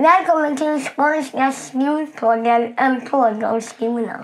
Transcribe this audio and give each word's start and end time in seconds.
Välkommen 0.00 0.56
till 0.56 0.88
Skånska 0.96 1.52
skolpodden, 1.52 2.74
en 2.76 3.00
podd 3.00 3.44
om 3.44 3.60
skolan. 3.60 4.22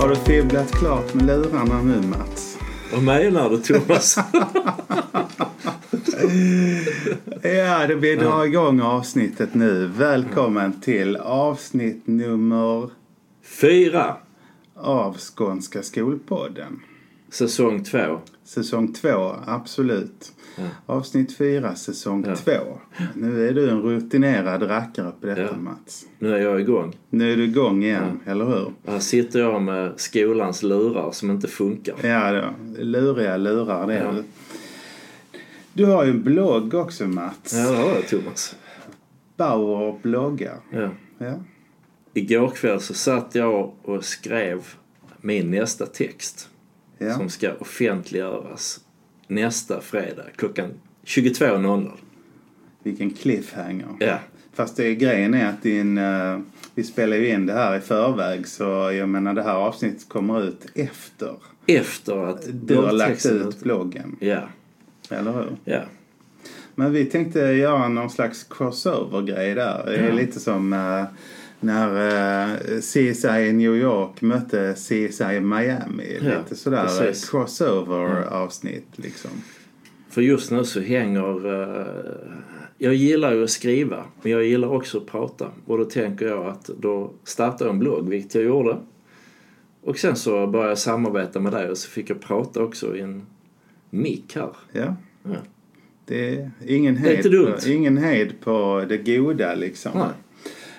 Har 0.00 0.08
du 0.08 0.16
fibblat 0.16 0.72
klart 0.72 1.14
med 1.14 1.26
lurarna 1.26 1.82
nu 1.82 2.00
Mats? 2.06 2.58
Vad 2.92 3.02
menar 3.02 3.50
du 3.50 3.58
Thomas? 3.58 4.18
Ja, 7.42 7.86
det 7.86 7.94
vi 7.94 8.16
drar 8.16 8.44
igång 8.44 8.80
avsnittet 8.80 9.54
nu. 9.54 9.86
Välkommen 9.86 10.80
till 10.80 11.16
avsnitt 11.16 12.06
nummer 12.06 12.90
Fyra, 13.46 14.16
av 14.74 15.16
Skånska 15.18 15.82
skolpodden. 15.82 16.80
säsong 17.30 17.84
två. 17.84 18.18
Säsong 18.44 18.92
två, 18.92 19.34
absolut. 19.46 20.32
Ja. 20.56 20.64
Avsnitt 20.86 21.36
fyra, 21.36 21.74
säsong 21.74 22.24
Ja. 22.28 22.36
två. 22.36 22.78
Nu 23.14 23.48
är 23.48 23.52
du 23.52 23.70
en 23.70 23.82
rutinerad 23.82 24.62
rackare 24.70 25.12
på 25.20 25.26
detta 25.26 25.40
Ja. 25.42 25.56
Mats. 25.56 26.06
Nu 26.18 26.34
är 26.34 26.38
jag 26.38 26.60
igång. 26.60 26.96
Nu 27.10 27.32
är 27.32 27.36
du 27.36 27.44
igång 27.44 27.84
igen, 27.84 28.20
eller 28.26 28.44
hur? 28.44 28.72
Här 28.86 28.98
sitter 28.98 29.38
jag 29.40 29.62
med 29.62 29.92
skolans 30.00 30.62
lurar 30.62 31.10
som 31.12 31.30
inte 31.30 31.48
funkar. 31.48 31.94
Ja, 32.02 32.32
då. 32.32 32.44
luriga 32.84 33.36
lurar 33.36 33.86
det. 33.86 33.94
Ja. 33.98 34.14
Du 35.72 35.84
har 35.84 36.04
ju 36.04 36.10
en 36.10 36.22
blogg 36.22 36.74
också 36.74 37.04
Mats. 37.06 37.52
Ja, 37.54 37.70
det 37.70 37.76
har 37.76 37.88
jag 37.94 38.08
Thomas. 38.08 38.56
Bauer 39.36 39.98
bloggar. 40.02 40.56
Ja. 41.18 41.34
Igår 42.16 42.48
kväll 42.50 42.80
så 42.80 42.94
satt 42.94 43.34
jag 43.34 43.72
och 43.82 44.04
skrev 44.04 44.60
min 45.20 45.50
nästa 45.50 45.86
text. 45.86 46.48
Ja. 46.98 47.14
Som 47.14 47.28
ska 47.28 47.52
offentliggöras 47.60 48.80
nästa 49.26 49.80
fredag 49.80 50.22
klockan 50.36 50.70
22.00. 51.04 51.90
Vilken 52.82 53.10
cliffhanger. 53.10 53.88
Ja. 54.00 54.18
Fast 54.54 54.76
det, 54.76 54.94
grejen 54.94 55.34
är 55.34 55.48
att 55.48 55.62
din, 55.62 55.98
eh, 55.98 56.38
vi 56.74 56.84
spelar 56.84 57.16
ju 57.16 57.28
in 57.28 57.46
det 57.46 57.52
här 57.52 57.76
i 57.76 57.80
förväg 57.80 58.46
så 58.48 58.64
jag 58.92 59.08
menar 59.08 59.34
det 59.34 59.42
här 59.42 59.54
avsnittet 59.54 60.08
kommer 60.08 60.42
ut 60.44 60.66
efter 60.74 61.34
Efter 61.66 62.16
att 62.26 62.46
du 62.52 62.76
har 62.76 62.92
lagt 62.92 63.26
ut 63.26 63.60
bloggen. 63.60 64.16
Ja, 64.20 64.48
Eller 65.10 65.32
hur? 65.32 65.56
ja. 65.64 65.80
Men 66.74 66.92
vi 66.92 67.04
tänkte 67.04 67.38
göra 67.40 67.88
någon 67.88 68.10
slags 68.10 68.44
crossover-grej 68.44 69.54
där. 69.54 69.82
Det 69.86 69.96
är 69.96 70.08
Ja. 70.08 70.14
lite 70.14 70.40
som 70.40 70.72
eh, 70.72 71.04
när 71.60 72.52
eh, 72.52 72.80
CSI 72.80 73.52
New 73.52 73.76
York 73.76 74.20
mötte 74.22 74.74
CSI 74.74 75.40
Miami. 75.40 76.18
Ja, 76.22 76.38
lite 76.38 76.56
sådär 76.56 76.82
precis. 76.86 77.30
crossover-avsnitt 77.30 78.86
liksom. 78.96 79.30
För 80.08 80.22
just 80.22 80.50
nu 80.50 80.64
så 80.64 80.80
hänger... 80.80 81.46
eh, 81.80 81.86
jag 82.78 82.94
gillar 82.94 83.32
ju 83.34 83.44
att 83.44 83.50
skriva, 83.50 84.04
men 84.22 84.32
jag 84.32 84.44
gillar 84.44 84.68
också 84.68 84.98
att 84.98 85.06
prata. 85.06 85.50
Och 85.66 85.78
då 85.78 85.84
tänker 85.84 86.26
jag 86.26 86.46
att 86.46 86.64
då 86.80 87.12
startar 87.24 87.66
jag 87.66 87.72
en 87.72 87.78
blogg, 87.78 88.08
vilket 88.08 88.34
jag 88.34 88.44
gjorde. 88.44 88.76
Och 89.82 89.98
sen 89.98 90.16
så 90.16 90.46
började 90.46 90.70
jag 90.70 90.78
samarbeta 90.78 91.40
med 91.40 91.52
dig 91.52 91.70
och 91.70 91.78
så 91.78 91.90
fick 91.90 92.10
jag 92.10 92.20
prata 92.20 92.62
också 92.62 92.96
i 92.96 93.00
en 93.00 93.26
mick 93.90 94.36
här. 94.36 94.48
Ja. 94.72 94.96
Ja. 95.22 95.30
Det 96.04 96.34
är 96.34 96.50
ingen 96.66 96.94
Det 96.94 97.00
är 97.00 97.04
hejd, 97.04 97.16
inte 97.16 97.28
dumt. 97.28 97.52
på, 97.64 97.68
ingen 97.68 97.96
hejd 97.98 98.40
på 98.40 98.84
det 98.88 98.98
goda 99.16 99.54
liksom. 99.54 99.92
Nej. 99.94 100.08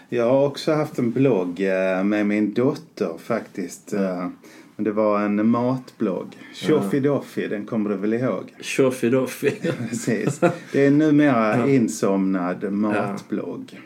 Jag 0.10 0.30
har 0.30 0.46
också 0.48 0.74
haft 0.74 1.00
en 1.00 1.12
blogg 1.12 1.60
eh, 1.62 2.04
med 2.04 2.26
min 2.26 2.54
dotter 2.54 3.18
faktiskt. 3.18 3.94
eh, 3.94 4.28
Men 4.76 4.84
det 4.84 4.92
var 4.92 5.20
en 5.22 5.50
matblogg. 5.50 6.28
Tjoffidoffi, 6.54 7.48
den 7.48 7.66
kommer 7.66 7.90
du 7.90 7.96
väl 7.96 8.14
ihåg? 8.14 8.54
Tjoffidoffi. 8.62 9.52
Precis. 9.90 10.40
Det 10.72 10.86
är 10.86 10.92
numera 10.92 11.68
insomnad 11.70 12.72
matblogg. 12.72 13.80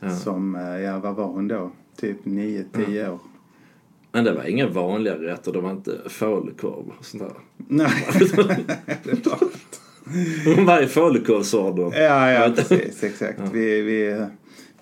Ja. 0.00 0.10
Som, 0.16 0.54
eh, 0.56 0.80
ja 0.80 0.98
vad 0.98 1.14
var 1.14 1.26
hon 1.26 1.48
då? 1.48 1.70
Typ 2.00 2.24
9-10 2.24 3.10
år. 3.10 3.18
Men 4.12 4.24
det 4.24 4.32
var 4.32 4.44
inga 4.44 4.68
vanliga 4.68 5.14
rätter, 5.14 5.52
det 5.52 5.60
var 5.60 5.70
inte 5.70 5.98
falukorv 6.08 6.92
och 6.98 7.04
sånt 7.04 7.22
där. 7.22 7.32
Nej, 7.56 7.90
det 8.18 8.36
var 9.26 9.38
Hon 10.56 10.64
var 10.66 10.82
i 10.82 10.86
falukorvsordern. 10.86 11.92
Ja, 12.02 12.30
ja 12.30 12.52
precis. 12.56 13.02
Exakt. 13.02 13.40
Vi, 13.52 13.80
vi, 13.82 14.26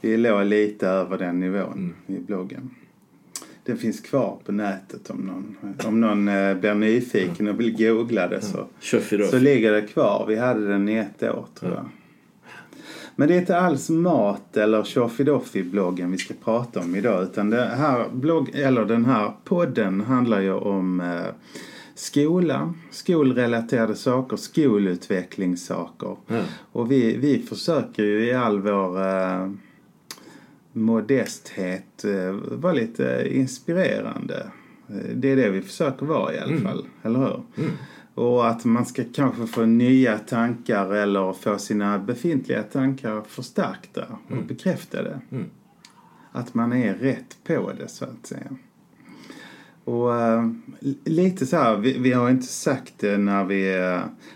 vi 0.02 0.16
låg 0.16 0.46
lite 0.46 0.88
över 0.88 1.18
den 1.18 1.40
nivån 1.40 1.94
i 2.06 2.18
bloggen. 2.18 2.70
Den 3.64 3.76
finns 3.76 4.00
kvar 4.00 4.38
på 4.44 4.52
nätet 4.52 5.10
om 5.10 5.16
någon, 5.16 5.56
om 5.86 6.00
någon 6.00 6.28
eh, 6.28 6.54
blir 6.54 6.74
nyfiken 6.74 7.48
och 7.48 7.60
vill 7.60 7.76
googla 7.76 8.28
det 8.28 8.40
så, 8.40 8.56
så 8.56 8.66
Tjoffidoffi. 8.80 9.40
ligger 9.40 9.72
det 9.72 9.82
kvar. 9.82 10.24
Vi 10.28 10.36
hade 10.36 10.68
den 10.68 10.88
i 10.88 10.96
ett 10.96 11.22
år 11.22 11.46
tror 11.54 11.72
jag. 11.72 11.88
Men 13.16 13.28
det 13.28 13.34
är 13.34 13.38
inte 13.38 13.58
alls 13.58 13.90
mat 13.90 14.56
eller 14.56 14.82
Tjoffidoffi-bloggen 14.82 16.10
vi 16.10 16.18
ska 16.18 16.34
prata 16.44 16.80
om 16.80 16.96
idag 16.96 17.22
utan 17.22 17.50
det 17.50 17.64
här 17.64 18.08
blogg, 18.12 18.50
eller 18.54 18.84
den 18.84 19.04
här 19.04 19.32
podden 19.44 20.00
handlar 20.00 20.40
ju 20.40 20.52
om 20.52 21.00
eh, 21.00 21.34
skola, 21.94 22.74
skolrelaterade 22.90 23.94
saker, 23.94 24.36
skolutvecklingssaker. 24.36 26.16
Ja. 26.26 26.40
Och 26.72 26.90
vi, 26.90 27.16
vi 27.16 27.38
försöker 27.42 28.02
ju 28.02 28.24
i 28.26 28.34
all 28.34 28.60
vår 28.60 29.00
eh, 29.00 29.50
modesthet 30.72 32.04
eh, 32.04 32.32
vara 32.58 32.72
lite 32.72 33.28
inspirerande. 33.30 34.46
Eh, 34.88 34.96
Det 35.14 35.28
är 35.32 35.36
det 35.36 35.50
vi 35.50 35.62
försöker 35.62 36.06
vara 36.06 36.34
i 36.34 36.38
alla 36.38 36.56
fall, 36.60 36.86
eller 37.02 37.18
hur? 37.18 37.42
Och 38.14 38.48
att 38.48 38.64
man 38.64 38.86
ska 38.86 39.02
kanske 39.14 39.46
få 39.46 39.64
nya 39.66 40.18
tankar 40.18 40.94
eller 40.94 41.32
få 41.32 41.58
sina 41.58 41.98
befintliga 41.98 42.62
tankar 42.62 43.22
förstärkta 43.28 44.04
och 44.30 44.44
bekräftade. 44.48 45.20
Att 46.32 46.54
man 46.54 46.72
är 46.72 46.94
rätt 46.94 47.36
på 47.44 47.72
det 47.78 47.88
så 47.88 48.04
att 48.04 48.26
säga. 48.26 48.56
Och 49.84 50.10
li- 50.80 50.98
lite 51.04 51.46
så 51.46 51.56
här, 51.56 51.76
vi, 51.76 51.98
vi 51.98 52.12
har 52.12 52.30
inte 52.30 52.46
sagt 52.46 52.94
det 52.98 53.18
när 53.18 53.44
vi, 53.44 53.62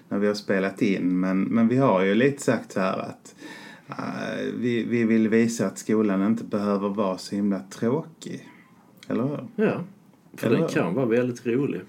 när 0.09 0.19
vi 0.19 0.27
har 0.27 0.35
spelat 0.35 0.83
in 0.83 1.21
men, 1.21 1.43
men 1.43 1.69
vi 1.69 1.77
har 1.77 2.03
ju 2.05 2.15
lite 2.15 2.43
sagt 2.43 2.73
så 2.73 2.81
här 2.81 2.99
att 2.99 3.35
vi, 4.55 4.85
vi 4.89 5.05
vill 5.05 5.29
visa 5.29 5.67
att 5.67 5.79
skolan 5.79 6.23
inte 6.27 6.45
behöver 6.45 6.89
vara 6.89 7.19
så 7.19 7.35
himla 7.37 7.61
tråkig. 7.61 8.49
Eller 9.09 9.23
hur? 9.23 9.65
Ja, 9.65 9.81
för 10.37 10.47
Eller 10.47 10.57
den 10.59 10.69
hur? 10.69 10.75
kan 10.75 10.95
vara 10.95 11.07
väldigt 11.07 11.47
rolig. 11.47 11.81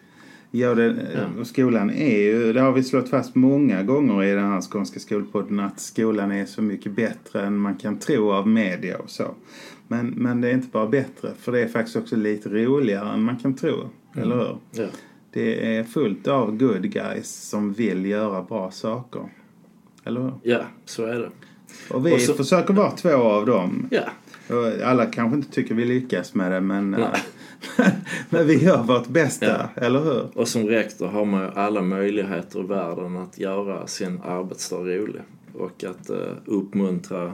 Ja, 0.52 0.76
det, 0.76 1.08
Ja. 1.38 1.46
skolan 1.46 1.90
är 1.90 2.18
ju, 2.20 2.54
det 2.54 2.62
har 2.62 2.72
vi 2.72 2.84
slått 2.84 3.10
fast 3.10 3.36
många 3.36 3.84
gånger 3.84 4.24
i 4.24 4.32
den 4.34 4.46
här 4.46 4.62
skånska 4.62 5.00
skolpodden 5.00 5.60
att 5.60 5.80
skolan 5.80 6.32
är 6.32 6.46
så 6.46 6.62
mycket 6.62 6.92
bättre 6.92 7.42
än 7.46 7.58
man 7.58 7.76
kan 7.76 8.00
tro 8.00 8.32
av 8.32 8.48
media 8.48 8.98
och 8.98 9.10
så. 9.10 9.36
Men, 9.88 10.08
men 10.08 10.42
det 10.42 10.50
är 10.50 10.54
inte 10.54 10.68
bara 10.72 10.88
bättre, 10.88 11.32
för 11.40 11.52
det 11.52 11.60
är 11.62 11.68
faktiskt 11.68 11.96
också 11.98 12.16
lite 12.16 12.50
roligare 12.50 13.10
än 13.14 13.22
man 13.24 13.36
kan 13.38 13.54
tro. 13.56 13.90
Eller 14.16 14.36
hur? 14.36 14.58
Ja. 14.72 14.88
Det 15.34 15.78
är 15.78 15.84
fullt 15.84 16.28
av 16.28 16.58
good 16.58 16.92
guys 16.92 17.50
som 17.50 17.74
vill 17.74 18.06
göra 18.06 18.42
bra 18.44 18.72
saker. 18.72 19.22
Eller 20.04 20.22
hur? 20.22 20.34
ja, 20.44 20.62
så 20.86 21.06
är 21.06 21.20
det. 21.20 21.30
Och 21.92 22.08
vi 22.08 22.16
Och 22.16 22.22
så- 22.22 22.34
försöker 22.34 22.74
vara 22.74 22.92
två 22.92 23.10
av 23.16 23.46
dem. 23.46 23.88
Ja, 23.92 24.04
Och 24.56 24.82
alla 24.84 25.06
kanske 25.06 25.36
inte 25.38 25.52
tycker 25.52 25.76
vi 25.76 25.86
lyckas 25.86 26.34
med 26.34 26.52
det 26.52 26.62
men, 26.62 26.90
men 28.30 28.48
vi 28.48 28.64
gör 28.64 28.84
vårt 28.84 29.08
bästa, 29.08 29.70
eller 29.76 30.00
hur? 30.00 30.28
och 30.38 30.48
som 30.48 30.68
rektor 30.68 31.08
har 31.08 31.26
man 31.26 31.42
ju 31.44 31.52
alla 31.56 31.82
möjligheter 31.82 32.60
i 32.60 32.64
världen 32.68 33.18
att 33.18 33.40
göra 33.40 33.88
sin 33.88 34.20
arbetsdag 34.26 34.78
rolig. 34.78 35.22
Och 35.54 35.84
att 35.84 36.10
eh, 36.10 36.18
uppmuntra 36.46 37.34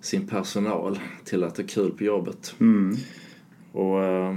sin 0.00 0.26
personal 0.28 0.98
till 1.24 1.44
att 1.44 1.56
ha 1.56 1.64
kul 1.68 1.90
på 1.90 2.04
jobbet. 2.04 2.54
Mm. 2.60 2.96
Och 3.72 4.02
eh, 4.04 4.36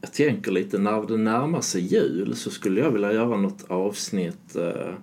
jag 0.00 0.12
tänker 0.12 0.50
lite, 0.52 0.78
när 0.78 1.02
det 1.06 1.16
närmar 1.16 1.60
sig 1.60 1.80
jul 1.82 2.36
så 2.36 2.50
skulle 2.50 2.80
jag 2.80 2.90
vilja 2.90 3.12
göra 3.12 3.36
något 3.36 3.64
avsnitt 3.68 4.56
eh, 4.56 4.94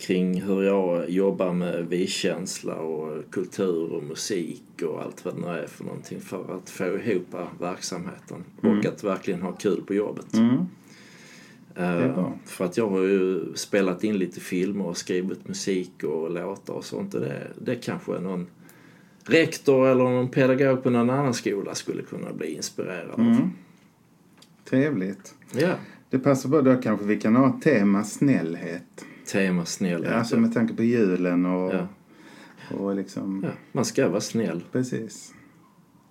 kring 0.00 0.42
hur 0.42 0.62
jag 0.62 1.10
jobbar 1.10 1.52
med 1.52 1.86
vi-känsla 1.88 2.74
och 2.74 3.30
kultur 3.30 3.92
och 3.92 4.02
musik 4.02 4.82
och 4.82 5.02
allt 5.02 5.24
vad 5.24 5.34
det 5.34 5.40
nu 5.40 5.46
är 5.46 5.66
för 5.66 5.84
någonting 5.84 6.20
för 6.20 6.56
att 6.56 6.70
få 6.70 6.84
ihop 6.84 7.34
verksamheten 7.60 8.44
och 8.62 8.86
att 8.86 9.04
verkligen 9.04 9.42
ha 9.42 9.52
kul 9.52 9.82
på 9.86 9.94
jobbet. 9.94 10.34
Mm. 10.34 10.56
Eh, 11.76 12.32
för 12.44 12.64
att 12.64 12.76
jag 12.76 12.88
har 12.88 13.00
ju 13.00 13.54
spelat 13.54 14.04
in 14.04 14.18
lite 14.18 14.40
filmer 14.40 14.86
och 14.86 14.96
skrivit 14.96 15.48
musik 15.48 16.04
och 16.04 16.30
låtar 16.30 16.74
och 16.74 16.84
sånt 16.84 17.14
och 17.14 17.20
det, 17.20 17.46
det 17.58 17.74
kanske 17.74 18.18
någon 18.20 18.46
rektor 19.24 19.88
eller 19.88 20.04
någon 20.04 20.28
pedagog 20.28 20.82
på 20.82 20.90
någon 20.90 21.10
annan 21.10 21.34
skola 21.34 21.74
skulle 21.74 22.02
kunna 22.02 22.32
bli 22.32 22.54
inspirerad 22.54 23.10
av. 23.10 23.20
Mm. 23.20 23.50
Trevligt. 24.64 25.34
Ja. 25.52 25.74
Det 26.10 26.18
passar 26.18 26.48
bra, 26.48 26.62
då 26.62 26.76
kanske 26.76 27.06
vi 27.06 27.20
kan 27.20 27.36
ha 27.36 27.60
tema 27.62 28.04
snällhet. 28.04 29.04
Tema 29.32 29.64
snällhet. 29.64 30.12
Alltså 30.12 30.36
med 30.36 30.54
tanke 30.54 30.74
på 30.74 30.82
julen 30.82 31.46
och, 31.46 31.74
ja. 31.74 31.86
och 32.76 32.94
liksom... 32.94 33.40
ja. 33.44 33.50
Man 33.72 33.84
ska 33.84 34.08
vara 34.08 34.20
snäll. 34.20 34.62
Precis. 34.72 35.34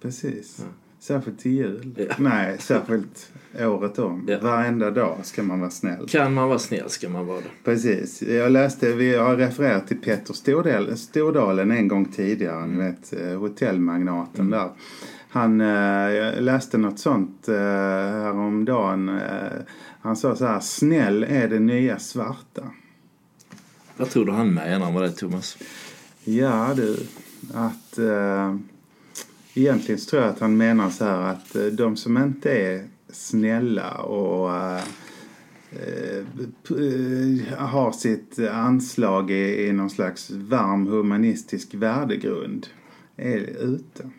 Precis. 0.01 0.65
Särskilt 0.99 1.39
till 1.39 1.51
jul. 1.51 1.95
Ja. 1.97 2.15
Nej, 2.17 2.57
särskilt 2.59 3.31
året 3.59 3.99
om. 3.99 4.25
Ja. 4.27 4.39
Varenda 4.41 4.91
dag 4.91 5.17
ska 5.23 5.43
man 5.43 5.59
vara 5.59 5.69
snäll. 5.69 6.07
Kan 6.09 6.33
man 6.33 6.47
vara 6.47 6.59
snäll 6.59 6.89
ska 6.89 7.09
man 7.09 7.25
vara 7.25 7.37
det. 7.37 7.49
Precis. 7.63 8.21
Jag 8.21 8.51
läste, 8.51 8.93
vi 8.93 9.15
har 9.15 9.35
refererat 9.35 9.87
till 9.87 10.01
Petter 10.01 10.33
Stordal, 10.33 10.97
Stordalen 10.97 11.71
en 11.71 11.87
gång 11.87 12.05
tidigare. 12.05 12.67
Ni 12.67 12.77
vet, 12.77 13.13
eh, 13.13 13.39
hotellmagnaten 13.39 14.49
där. 14.49 14.69
Han, 15.29 15.61
eh, 15.61 15.67
jag 16.11 16.43
läste 16.43 16.77
något 16.77 16.99
sånt 16.99 17.47
eh, 17.47 17.55
häromdagen. 17.55 19.19
Han 20.01 20.15
sa 20.15 20.35
så 20.35 20.45
här, 20.45 20.59
snäll 20.59 21.23
är 21.23 21.47
det 21.47 21.59
nya 21.59 21.99
svarta. 21.99 22.63
Vad 23.99 24.09
tror 24.09 24.25
du 24.25 24.31
han 24.31 24.53
menar 24.53 24.91
med 24.91 25.01
det 25.01 25.11
Thomas? 25.11 25.57
Ja 26.23 26.73
du, 26.75 26.97
att 27.53 27.97
eh, 27.97 28.55
egentligen 29.53 30.01
tror 30.01 30.21
jag 30.21 30.31
att 30.31 30.39
han 30.39 30.57
menar 30.57 30.89
så 30.89 31.05
här 31.05 31.17
att 31.21 31.55
eh, 31.55 31.65
de 31.65 31.97
som 31.97 32.17
inte 32.17 32.51
är 32.51 32.87
snälla 33.09 33.91
och 34.01 34.55
eh, 34.55 34.83
eh, 35.71 37.57
har 37.57 37.91
sitt 37.91 38.39
anslag 38.39 39.31
i, 39.31 39.67
i 39.67 39.71
någon 39.71 39.89
slags 39.89 40.29
varm 40.31 40.87
humanistisk 40.87 41.73
värdegrund 41.73 42.67
är 43.17 43.37
ute. 43.63 44.09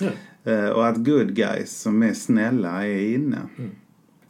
Ja, 0.00 0.10
Eh, 0.44 0.68
och 0.68 0.86
att 0.88 0.96
good 0.96 1.34
guys 1.34 1.80
som 1.80 2.02
är 2.02 2.14
snälla 2.14 2.86
är 2.86 3.14
inne. 3.14 3.38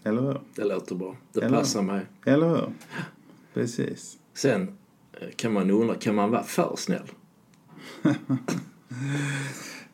Eller 0.05 0.22
hur? 0.22 0.40
det 0.55 0.64
låter 0.64 0.94
bra. 0.94 1.17
Det 1.32 1.40
Eller- 1.40 1.58
passar 1.58 1.82
mig. 1.82 2.06
Eller 2.25 2.49
hur? 2.49 2.72
Precis. 3.55 4.17
Sen 4.41 4.69
eh, 5.21 5.29
kan 5.37 5.53
man 5.53 5.71
undra, 5.71 5.95
kan 5.95 6.15
man 6.15 6.31
vara 6.31 6.43
för 6.43 6.75
snäll? 6.77 7.11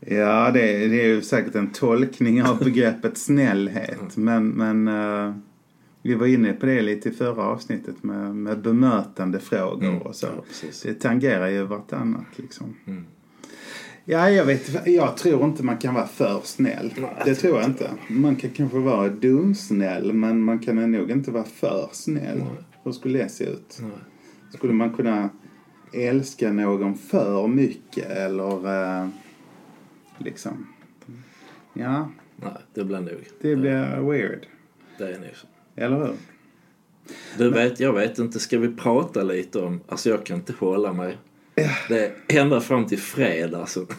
Ja, 0.00 0.50
det, 0.50 0.88
det 0.88 1.02
är 1.02 1.06
ju 1.06 1.22
säkert 1.22 1.54
en 1.54 1.72
tolkning 1.72 2.42
av 2.42 2.58
begreppet 2.58 3.18
snällhet. 3.18 4.16
Men, 4.16 4.48
men 4.48 4.88
eh, 4.88 5.34
vi 6.02 6.14
var 6.14 6.26
inne 6.26 6.52
på 6.52 6.66
det 6.66 6.82
lite 6.82 7.08
i 7.08 7.12
förra 7.12 7.42
avsnittet 7.42 8.02
med, 8.02 8.36
med 8.36 8.60
bemötande 8.60 9.40
frågor 9.40 10.06
och 10.06 10.16
så. 10.16 10.26
Ja, 10.26 10.68
det 10.82 10.94
tangerar 10.94 11.48
ju 11.48 11.62
vartannat 11.62 12.26
liksom. 12.36 12.76
Mm. 12.86 13.06
Ja, 14.04 14.30
jag 14.30 14.44
vet 14.44 14.86
Jag 14.86 15.16
tror 15.16 15.44
inte 15.44 15.62
man 15.62 15.76
kan 15.76 15.94
vara 15.94 16.06
för 16.06 16.40
snäll. 16.44 16.94
Nej. 16.96 17.22
Det 17.24 17.34
tror 17.34 17.56
jag 17.60 17.64
inte. 17.64 17.90
Man 18.08 18.36
kan 18.36 18.50
kanske 18.50 18.78
vara 18.78 19.08
dumsnäll, 19.08 20.12
men 20.12 20.42
man 20.42 20.58
kan 20.58 20.92
nog 20.92 21.10
inte 21.10 21.30
vara 21.30 21.44
för 21.44 21.88
snäll. 21.92 22.38
Nej. 22.38 22.64
Hur 22.84 22.92
skulle 22.92 23.18
det 23.18 23.28
se 23.28 23.44
ut? 23.44 23.78
Nej. 23.82 23.90
Skulle 24.56 24.72
man 24.72 24.90
kunna 24.92 25.30
älska 25.92 26.52
någon 26.52 26.94
för 26.98 27.46
mycket 27.48 28.10
eller 28.10 28.66
eh, 29.02 29.08
liksom... 30.18 30.66
Ja, 31.72 32.10
Nej, 32.36 32.52
det 32.74 32.84
blir 32.84 33.00
nog. 33.00 33.24
det 33.40 33.56
blir 33.56 34.10
weird. 34.10 34.46
Det 34.98 35.04
är 35.04 35.18
nog 35.18 35.30
så. 35.34 35.46
Eller 35.76 35.96
hur? 35.98 36.12
Du 37.38 37.50
vet, 37.50 37.80
jag 37.80 37.92
vet 37.92 38.18
inte, 38.18 38.38
ska 38.38 38.58
vi 38.58 38.68
prata 38.68 39.22
lite 39.22 39.58
om, 39.58 39.80
alltså 39.88 40.08
jag 40.10 40.26
kan 40.26 40.36
inte 40.36 40.52
hålla 40.58 40.92
mig. 40.92 41.16
Det 41.88 42.04
är 42.28 42.40
ända 42.40 42.60
fram 42.60 42.86
till 42.86 42.98
fredag 42.98 43.58
alltså. 43.58 43.86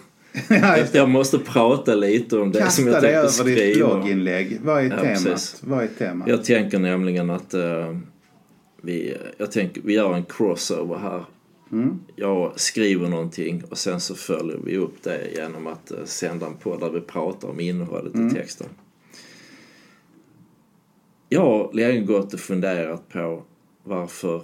Ja. 0.50 0.78
Jag 0.92 1.10
måste 1.10 1.40
prata 1.40 1.96
lite 1.96 2.38
om 2.38 2.52
det 2.52 2.72
som 2.72 2.86
Kasta 2.86 2.92
jag 2.92 3.04
dig 3.04 3.14
tänkte 3.24 3.42
över 3.42 3.52
ditt 3.52 3.74
skriva. 3.74 3.88
blogginlägg. 3.96 4.60
Vad 4.64 4.80
är 4.86 4.90
Ja, 4.90 5.16
temat? 5.16 5.62
Vad 5.66 5.84
är 5.84 5.88
temat? 5.88 6.28
Jag 6.28 6.44
tänker 6.44 6.80
nämligen 6.80 7.30
att 7.30 7.54
eh, 7.54 7.98
vi, 8.88 9.18
jag 9.38 9.52
tänker, 9.52 9.82
vi 9.82 9.94
gör 9.94 10.14
en 10.14 10.26
crossover 10.26 10.98
här. 10.98 11.26
Mm. 11.72 12.00
Jag 12.16 12.60
skriver 12.60 13.10
någonting 13.10 13.64
och 13.70 13.78
sen 13.78 14.00
så 14.00 14.16
följer 14.16 14.58
vi 14.58 14.78
upp 14.78 15.04
det 15.04 15.32
genom 15.36 15.68
att 15.68 15.92
eh, 15.92 16.04
sända 16.06 16.46
en 16.46 16.54
podd 16.54 16.80
där 16.80 16.90
vi 16.90 17.02
pratar 17.02 17.48
om 17.48 17.60
innehållet 17.60 18.14
Mm. 18.14 18.28
i 18.28 18.32
texten. 18.32 18.68
Jag 21.30 21.42
har 21.42 21.74
länge 21.74 22.02
gått 22.02 22.34
och 22.34 22.40
funderat 22.40 23.10
på 23.10 23.44
varför 23.84 24.42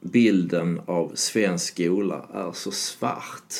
bilden 0.00 0.80
av 0.86 1.12
svensk 1.14 1.74
skola 1.74 2.28
är 2.34 2.52
så 2.52 2.70
svart 2.70 3.54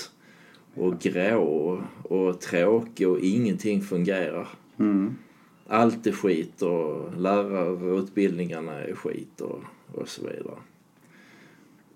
och 0.75 1.01
grå 1.01 1.83
och 2.03 2.41
tråkig 2.41 3.09
och 3.09 3.19
ingenting 3.21 3.83
fungerar. 3.83 4.49
Mm. 4.79 5.17
Allt 5.67 6.07
är 6.07 6.13
skit 6.13 6.63
och 6.63 7.21
lärarutbildningarna 7.21 8.73
är 8.81 8.95
skit 8.95 9.41
och, 9.41 9.61
och 9.93 10.09
så 10.09 10.23
vidare. 10.23 10.57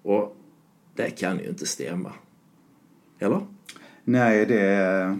Och 0.02 0.36
det 0.94 1.10
kan 1.10 1.38
ju 1.38 1.48
inte 1.48 1.66
stämma. 1.66 2.12
Eller? 3.18 3.40
Nej, 4.04 4.46
det 4.46 5.18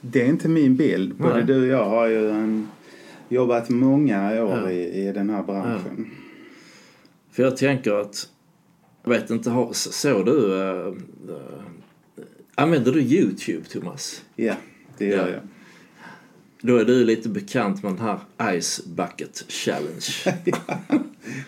det 0.00 0.22
är 0.22 0.26
inte 0.26 0.48
min 0.48 0.76
bild. 0.76 1.14
Både 1.16 1.34
Nej. 1.34 1.44
du 1.44 1.60
och 1.60 1.66
jag 1.66 1.84
har 1.84 2.06
ju 2.06 2.30
en, 2.30 2.68
jobbat 3.28 3.68
många 3.68 4.44
år 4.44 4.58
Ja. 4.60 4.70
i, 4.70 5.08
i 5.08 5.12
den 5.12 5.30
här 5.30 5.42
branschen. 5.42 6.10
För 7.30 7.42
jag 7.42 7.56
tänker 7.56 7.92
att, 7.92 8.28
jag 9.02 9.10
vet 9.10 9.30
inte, 9.30 9.50
har- 9.50 9.72
såg 9.72 10.26
du, 10.26 10.54
äh, 10.60 10.86
äh, 10.86 10.92
använder 12.54 12.92
du 12.92 13.00
Youtube 13.00 13.64
Thomas? 13.64 14.24
Ja, 14.36 14.54
det 14.98 15.06
gör 15.06 15.28
Ja. 15.28 15.32
jag. 15.32 15.40
Då 16.60 16.76
är 16.76 16.84
du 16.84 17.04
lite 17.04 17.28
bekant 17.28 17.82
med 17.82 17.92
den 17.92 18.00
här 18.00 18.60
Ice 18.60 18.80
Bucket 18.86 19.44
Challenge. 19.48 20.40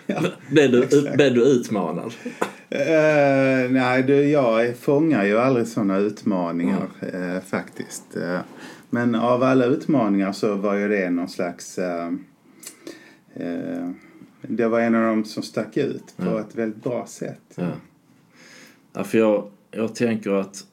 blev, 0.51 0.71
du, 0.91 1.11
blev 1.15 1.35
du 1.35 1.43
utmanad? 1.43 2.12
Eh, 2.71 3.71
nej, 3.71 4.03
du, 4.03 4.29
jag 4.29 4.77
fångar 4.77 5.25
ju 5.25 5.39
aldrig 5.39 5.67
sådana 5.67 5.99
utmaningar 5.99 6.89
eh, 7.01 7.43
faktiskt. 7.43 8.17
Eh, 8.17 8.39
men 8.91 9.15
av 9.15 9.43
alla 9.43 9.65
utmaningar 9.65 10.33
så 10.33 10.55
var 10.55 10.75
ju 10.75 10.89
det 10.89 11.11
någon 11.11 11.29
slags... 11.29 11.79
Det 14.43 14.69
var 14.69 14.81
en 14.81 14.95
av 14.95 15.03
dem 15.03 15.25
som 15.25 15.43
stack 15.43 15.77
ut 15.77 16.17
på 16.17 16.39
ett 16.39 16.55
väldigt 16.55 16.83
bra 16.83 17.07
sätt. 17.07 17.41
Ja. 17.55 17.69
ja 18.93 19.05
för 19.05 19.19
jag, 19.19 19.51
jag 19.71 19.95
tänker 19.95 20.31
att 20.31 20.65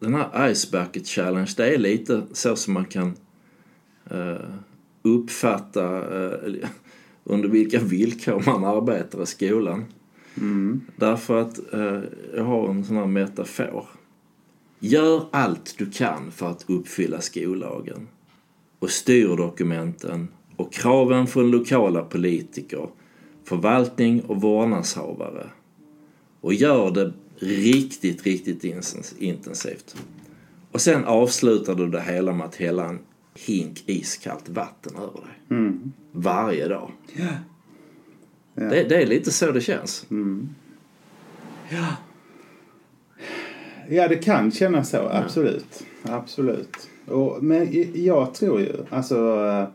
den 0.00 0.14
här 0.14 0.54
Ice 0.54 0.70
Bucket 0.70 1.06
Challenge, 1.06 1.50
det 1.56 1.74
är 1.74 1.78
lite 1.78 2.22
så 2.32 2.56
som 2.56 2.74
man 2.74 2.84
kan 2.84 3.14
eh, 4.10 4.50
uppfatta 5.02 5.96
eh, 6.24 6.68
under 7.24 7.48
vilka 7.48 7.80
villkor 7.80 8.42
man 8.46 8.64
arbetar 8.64 9.22
i 9.22 9.26
skolan. 9.26 9.84
Mm. 10.36 10.80
Därför 10.96 11.40
att 11.40 11.74
eh, 11.74 12.00
jag 12.36 12.44
har 12.44 12.68
en 12.70 12.84
sån 12.84 12.96
här 12.96 13.06
metafor. 13.06 13.86
Gör 14.78 15.24
allt 15.30 15.74
du 15.78 15.90
kan 15.90 16.30
för 16.30 16.50
att 16.50 16.64
uppfylla 16.70 17.20
skollagen 17.20 18.08
och 18.78 18.90
styrdokumenten 18.90 20.28
och 20.56 20.72
kraven 20.72 21.26
från 21.26 21.50
lokala 21.50 22.02
politiker, 22.02 22.88
förvaltning 23.44 24.20
och 24.20 24.40
vårdnadshavare. 24.40 25.46
Och 26.40 26.54
gör 26.54 26.90
det 26.90 27.12
riktigt, 27.40 28.22
riktigt 28.22 28.64
intens- 28.64 29.14
intensivt. 29.18 29.96
Och 30.72 30.80
sen 30.80 31.04
avslutar 31.04 31.74
du 31.74 31.88
det 31.88 32.00
hela 32.00 32.32
med 32.32 32.46
att 32.46 32.56
hälla 32.56 32.84
en 32.84 32.98
hink 33.34 33.82
iskallt 33.86 34.48
vatten 34.48 34.96
över 34.96 35.20
dig. 35.20 35.58
Mm. 35.58 35.92
Varje 36.12 36.68
dag. 36.68 36.90
Ja. 37.12 37.28
Det, 38.54 38.88
det 38.88 39.02
är 39.02 39.06
lite 39.06 39.30
så 39.30 39.52
det 39.52 39.60
känns. 39.60 40.06
Ja, 43.88 44.08
det 44.08 44.16
kan 44.16 44.50
kännas 44.50 44.90
så. 44.90 45.08
Absolut. 45.08 45.84
Absolut. 46.02 46.88
Och, 47.06 47.42
men 47.42 47.68
jag 48.04 48.34
tror 48.34 48.60
ju, 48.60 48.72
alltså 48.90 49.66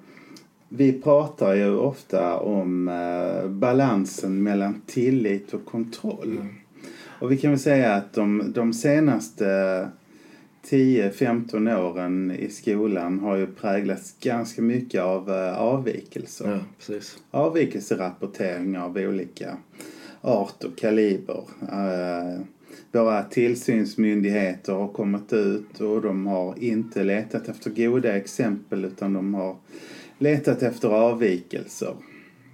vi 0.69 0.93
pratar 0.93 1.53
ju 1.53 1.75
ofta 1.75 2.39
om 2.39 2.87
eh, 2.87 3.49
balansen 3.49 4.43
mellan 4.43 4.81
tillit 4.85 5.53
och 5.53 5.65
kontroll. 5.65 6.47
Och 7.19 7.31
vi 7.31 7.37
kan 7.37 7.51
väl 7.51 7.59
säga 7.59 7.93
att 7.93 8.13
de, 8.13 8.51
de 8.55 8.73
senaste 8.73 9.45
10-15 10.69 11.77
åren 11.79 12.31
i 12.31 12.49
skolan 12.49 13.19
har 13.19 13.35
ju 13.35 13.47
präglats 13.47 14.15
ganska 14.19 14.61
mycket 14.61 15.01
av 15.01 15.29
eh, 15.29 15.57
avvikelser 15.57 16.51
Ja, 16.51 16.59
precis. 16.77 17.17
avvikelserapportering 17.31 18.77
av 18.77 18.97
olika 18.97 19.57
art 20.21 20.63
och 20.63 20.77
kaliber. 20.77 21.43
Eh, 21.61 22.41
våra 22.91 23.23
tillsynsmyndigheter 23.23 24.73
har 24.73 24.87
kommit 24.87 25.33
ut 25.33 25.81
och 25.81 26.01
de 26.01 26.27
har 26.27 26.63
inte 26.63 27.03
letat 27.03 27.47
efter 27.47 27.69
goda 27.69 28.17
exempel 28.17 28.85
utan 28.85 29.13
de 29.13 29.33
har 29.33 29.55
letat 30.17 30.63
efter 30.63 30.87
avvikelser. 30.87 31.93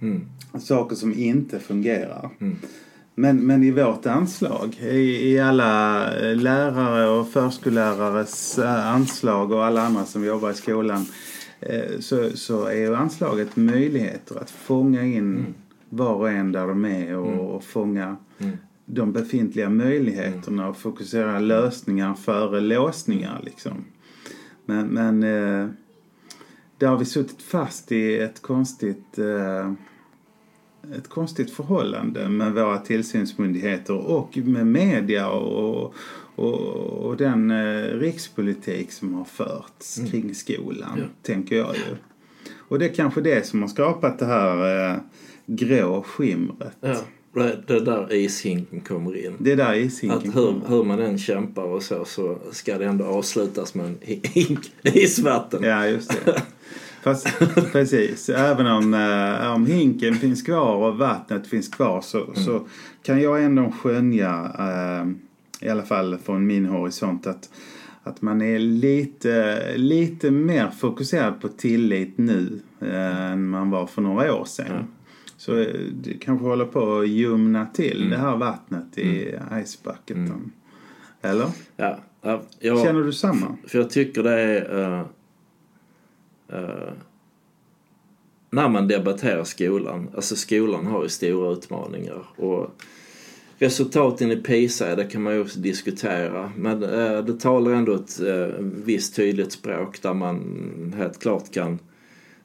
Mm. 0.00 0.28
Saker 0.60 0.96
som 0.96 1.14
inte 1.14 1.60
fungerar. 1.60 2.30
Mm. 2.40 2.56
Men, 3.14 3.46
men 3.46 3.62
i 3.64 3.70
vårt 3.70 4.06
anslag, 4.06 4.80
i, 4.80 5.32
i 5.32 5.40
alla 5.40 6.04
eh, 6.20 6.36
lärare 6.36 7.08
och 7.08 7.28
förskollärares 7.28 8.58
eh, 8.58 8.94
anslag 8.94 9.52
och 9.52 9.64
alla 9.64 9.82
andra 9.82 10.04
som 10.04 10.24
jobbar 10.24 10.50
i 10.50 10.54
skolan 10.54 11.06
eh, 11.60 11.98
så, 12.00 12.30
så 12.34 12.66
är 12.66 12.76
ju 12.76 12.94
anslaget 12.96 13.56
möjligheter 13.56 14.40
att 14.40 14.50
fånga 14.50 15.02
in 15.02 15.54
var 15.88 16.14
och 16.14 16.30
en 16.30 16.52
där 16.52 16.66
de 16.66 16.84
är 16.84 17.16
och, 17.16 17.54
och 17.54 17.64
fånga 17.64 18.16
Mm. 18.38 18.56
de 18.86 19.12
befintliga 19.12 19.68
möjligheterna 19.68 20.68
och 20.68 20.76
fokusera 20.76 21.38
lösningar 21.38 22.14
före 22.14 22.60
låsningar 22.60 23.40
liksom. 23.44 23.84
Men, 24.66 24.86
men 24.86 25.20
där 26.78 26.86
har 26.86 26.96
vi 26.96 27.04
suttit 27.04 27.42
fast 27.42 27.92
i 27.92 28.18
ett 28.18 28.42
konstigt 28.42 29.18
ett 30.98 31.08
konstigt 31.08 31.50
förhållande 31.50 32.28
med 32.28 32.52
våra 32.52 32.78
tillsynsmyndigheter 32.78 33.94
och 33.96 34.36
med 34.36 34.66
media 34.66 35.30
och, 35.30 35.94
och, 36.34 36.54
och 37.06 37.16
den 37.16 37.50
eh, 37.50 37.82
rikspolitik 37.98 38.92
som 38.92 39.14
har 39.14 39.24
förts 39.24 39.98
Mm. 39.98 40.10
kring 40.10 40.34
skolan, 40.34 40.90
Ja. 40.98 41.04
tänker 41.22 41.56
jag 41.56 41.74
ju. 41.76 41.96
Och 42.68 42.78
det 42.78 42.84
är 42.84 42.94
kanske 42.94 43.20
det 43.20 43.46
som 43.46 43.60
har 43.62 43.68
skapat 43.68 44.18
det 44.18 44.26
här 44.26 44.90
eh, 44.92 44.96
grå 45.46 46.02
skimret. 46.02 46.76
Ja, 46.80 46.96
det 47.66 47.74
är 47.74 47.80
där 47.80 48.12
ishinken 48.12 48.80
kommer 48.80 49.26
in. 49.26 49.32
Det 49.38 49.52
är 49.52 49.56
där 49.56 49.70
Att 49.70 49.76
ishinken 49.76 50.32
hur, 50.32 50.46
kommer. 50.46 50.68
hur 50.68 50.84
man 50.84 50.98
än 51.00 51.18
kämpar 51.18 51.62
och 51.64 51.82
så, 51.82 52.04
så 52.04 52.38
ska 52.52 52.78
det 52.78 52.84
ändå 52.84 53.04
avslutas 53.04 53.74
med 53.74 53.86
en 53.86 53.96
hink 54.22 54.72
isvatten. 54.82 55.62
Ja, 55.62 55.86
just 55.86 56.24
det. 56.24 56.42
Fast 57.02 57.28
precis, 57.72 58.28
även 58.28 58.66
om, 58.66 58.94
eh, 58.94 59.52
om 59.54 59.66
hinken 59.66 60.14
finns 60.14 60.42
kvar 60.42 60.74
och 60.76 60.98
vattnet 60.98 61.46
finns 61.46 61.68
kvar 61.68 62.00
så, 62.00 62.22
Mm. 62.24 62.34
så 62.34 62.66
kan 63.02 63.20
jag 63.22 63.44
ändå 63.44 63.70
skönja, 63.82 64.50
eh, 64.58 65.08
i 65.66 65.70
alla 65.70 65.82
fall 65.82 66.18
från 66.18 66.46
min 66.46 66.66
horisont, 66.66 67.26
att, 67.26 67.50
att 68.02 68.22
man 68.22 68.42
är 68.42 68.58
lite, 68.58 69.62
lite 69.76 70.30
mer 70.30 70.70
fokuserad 70.70 71.40
på 71.40 71.48
tillit 71.48 72.18
nu 72.18 72.60
eh, 72.80 73.30
än 73.32 73.48
man 73.48 73.70
var 73.70 73.86
för 73.86 74.02
några 74.02 74.34
år 74.34 74.44
sedan. 74.44 74.66
Ja. 74.70 74.84
Så 75.36 75.52
det 76.02 76.14
kanske 76.20 76.46
håller 76.46 76.64
på 76.64 76.98
att 76.98 77.08
ljumna 77.08 77.66
till 77.66 77.96
Mm. 77.96 78.10
det 78.10 78.16
här 78.16 78.36
vattnet 78.36 78.98
i 78.98 79.34
icebucketen. 79.64 80.52
Eller? 81.22 81.46
Ja, 81.76 81.98
ja, 82.22 82.42
jag, 82.58 82.80
Känner 82.82 83.00
du 83.02 83.12
samma? 83.12 83.56
För 83.66 83.78
jag 83.78 83.90
tycker 83.90 84.22
det 84.22 84.40
är... 84.40 84.98
eh, 85.00 85.06
eh, 86.52 86.92
när 88.50 88.68
man 88.68 88.88
debatterar 88.88 89.44
skolan, 89.44 90.08
alltså 90.14 90.36
skolan 90.36 90.86
har 90.86 91.02
ju 91.02 91.08
stora 91.08 91.52
utmaningar 91.52 92.26
och 92.36 92.70
resultaten 93.58 94.30
i 94.30 94.36
PISA, 94.36 94.96
det 94.96 95.04
kan 95.04 95.22
man 95.22 95.34
ju 95.34 95.40
också 95.40 95.58
diskutera 95.58 96.52
men 96.56 96.82
eh, 96.82 97.24
det 97.24 97.40
talar 97.40 97.72
ändå 97.72 97.94
ett 97.94 98.20
eh, 98.20 98.64
visst 98.84 99.16
tydligt 99.16 99.52
språk 99.52 100.02
där 100.02 100.14
man 100.14 100.94
helt 100.96 101.20
klart 101.20 101.54
kan 101.54 101.78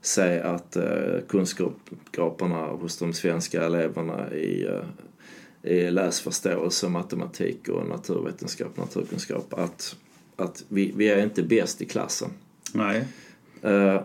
se 0.01 0.39
att 0.39 0.75
eh, 0.75 1.19
kunskaperna 1.27 2.65
hos 2.65 2.97
de 2.97 3.13
svenska 3.13 3.65
eleverna 3.65 4.33
i, 4.33 4.65
eh, 4.65 5.71
i 5.71 5.91
läsförståelse, 5.91 6.89
matematik 6.89 7.69
och 7.69 7.87
naturvetenskap, 7.87 8.77
naturkunskap 8.77 9.53
att, 9.53 9.95
att 10.35 10.63
vi, 10.67 10.93
vi 10.95 11.09
är 11.09 11.23
inte 11.23 11.43
bäst 11.43 11.81
i 11.81 11.85
klassen. 11.85 12.29
Nej. 12.73 13.05
Eh, 13.61 14.01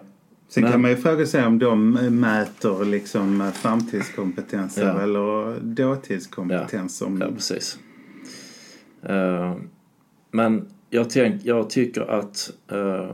Sen 0.49 0.63
Men- 0.63 0.73
kan 0.73 0.81
man 0.83 0.91
ju 0.91 0.97
fråga 0.97 1.27
sig 1.27 1.47
om 1.47 1.59
de 1.59 1.91
mäter 2.21 2.85
liksom 2.85 3.51
framtidskompetenser 3.55 4.87
Ja. 4.87 5.01
eller 5.01 5.61
dåtidskompetens. 5.61 7.03
Om... 7.03 7.21
Ja, 7.21 7.27
precis. 7.35 7.79
Eh, 9.03 9.55
men 10.31 10.69
jag, 10.91 11.11
tänk, 11.11 11.45
jag 11.45 11.71
tycker 11.71 12.01
att 12.01 12.53
eh, 12.73 13.11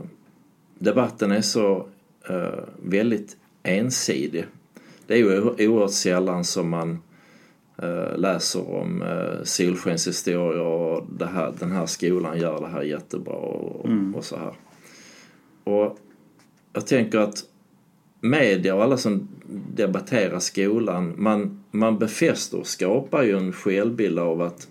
debatten 0.79 1.31
är 1.31 1.41
så 1.41 1.87
eh, 2.29 2.63
väldigt 2.83 3.37
ensidig. 3.63 4.45
Det 5.07 5.13
är 5.13 5.17
ju 5.17 5.41
oerhört 5.41 5.91
sällan 5.91 6.43
som 6.43 6.69
man 6.69 6.99
läser 8.15 8.69
om 8.75 9.01
uh, 9.01 9.43
solskenshistorier 9.43 10.61
och 10.61 11.05
det 11.19 11.25
här, 11.25 11.53
den 11.59 11.71
här 11.71 11.85
skolan 11.85 12.39
gör 12.39 12.61
det 12.61 12.67
här 12.67 12.81
jättebra 12.81 13.33
och, 13.33 13.89
och 14.15 14.23
så 14.23 14.37
här. 14.37 14.53
Och 15.63 15.97
jag 16.73 16.87
tänker 16.87 17.19
att 17.19 17.43
media 18.21 18.75
och 18.75 18.83
alla 18.83 18.97
som 18.97 19.27
debatterar 19.75 20.39
skolan, 20.39 21.13
man, 21.17 21.63
man 21.71 21.99
befäster 21.99 22.59
och 22.59 22.67
skapar 22.67 23.23
ju 23.23 23.37
en 23.37 23.51
självbild 23.53 24.19
av 24.19 24.41
att, 24.41 24.67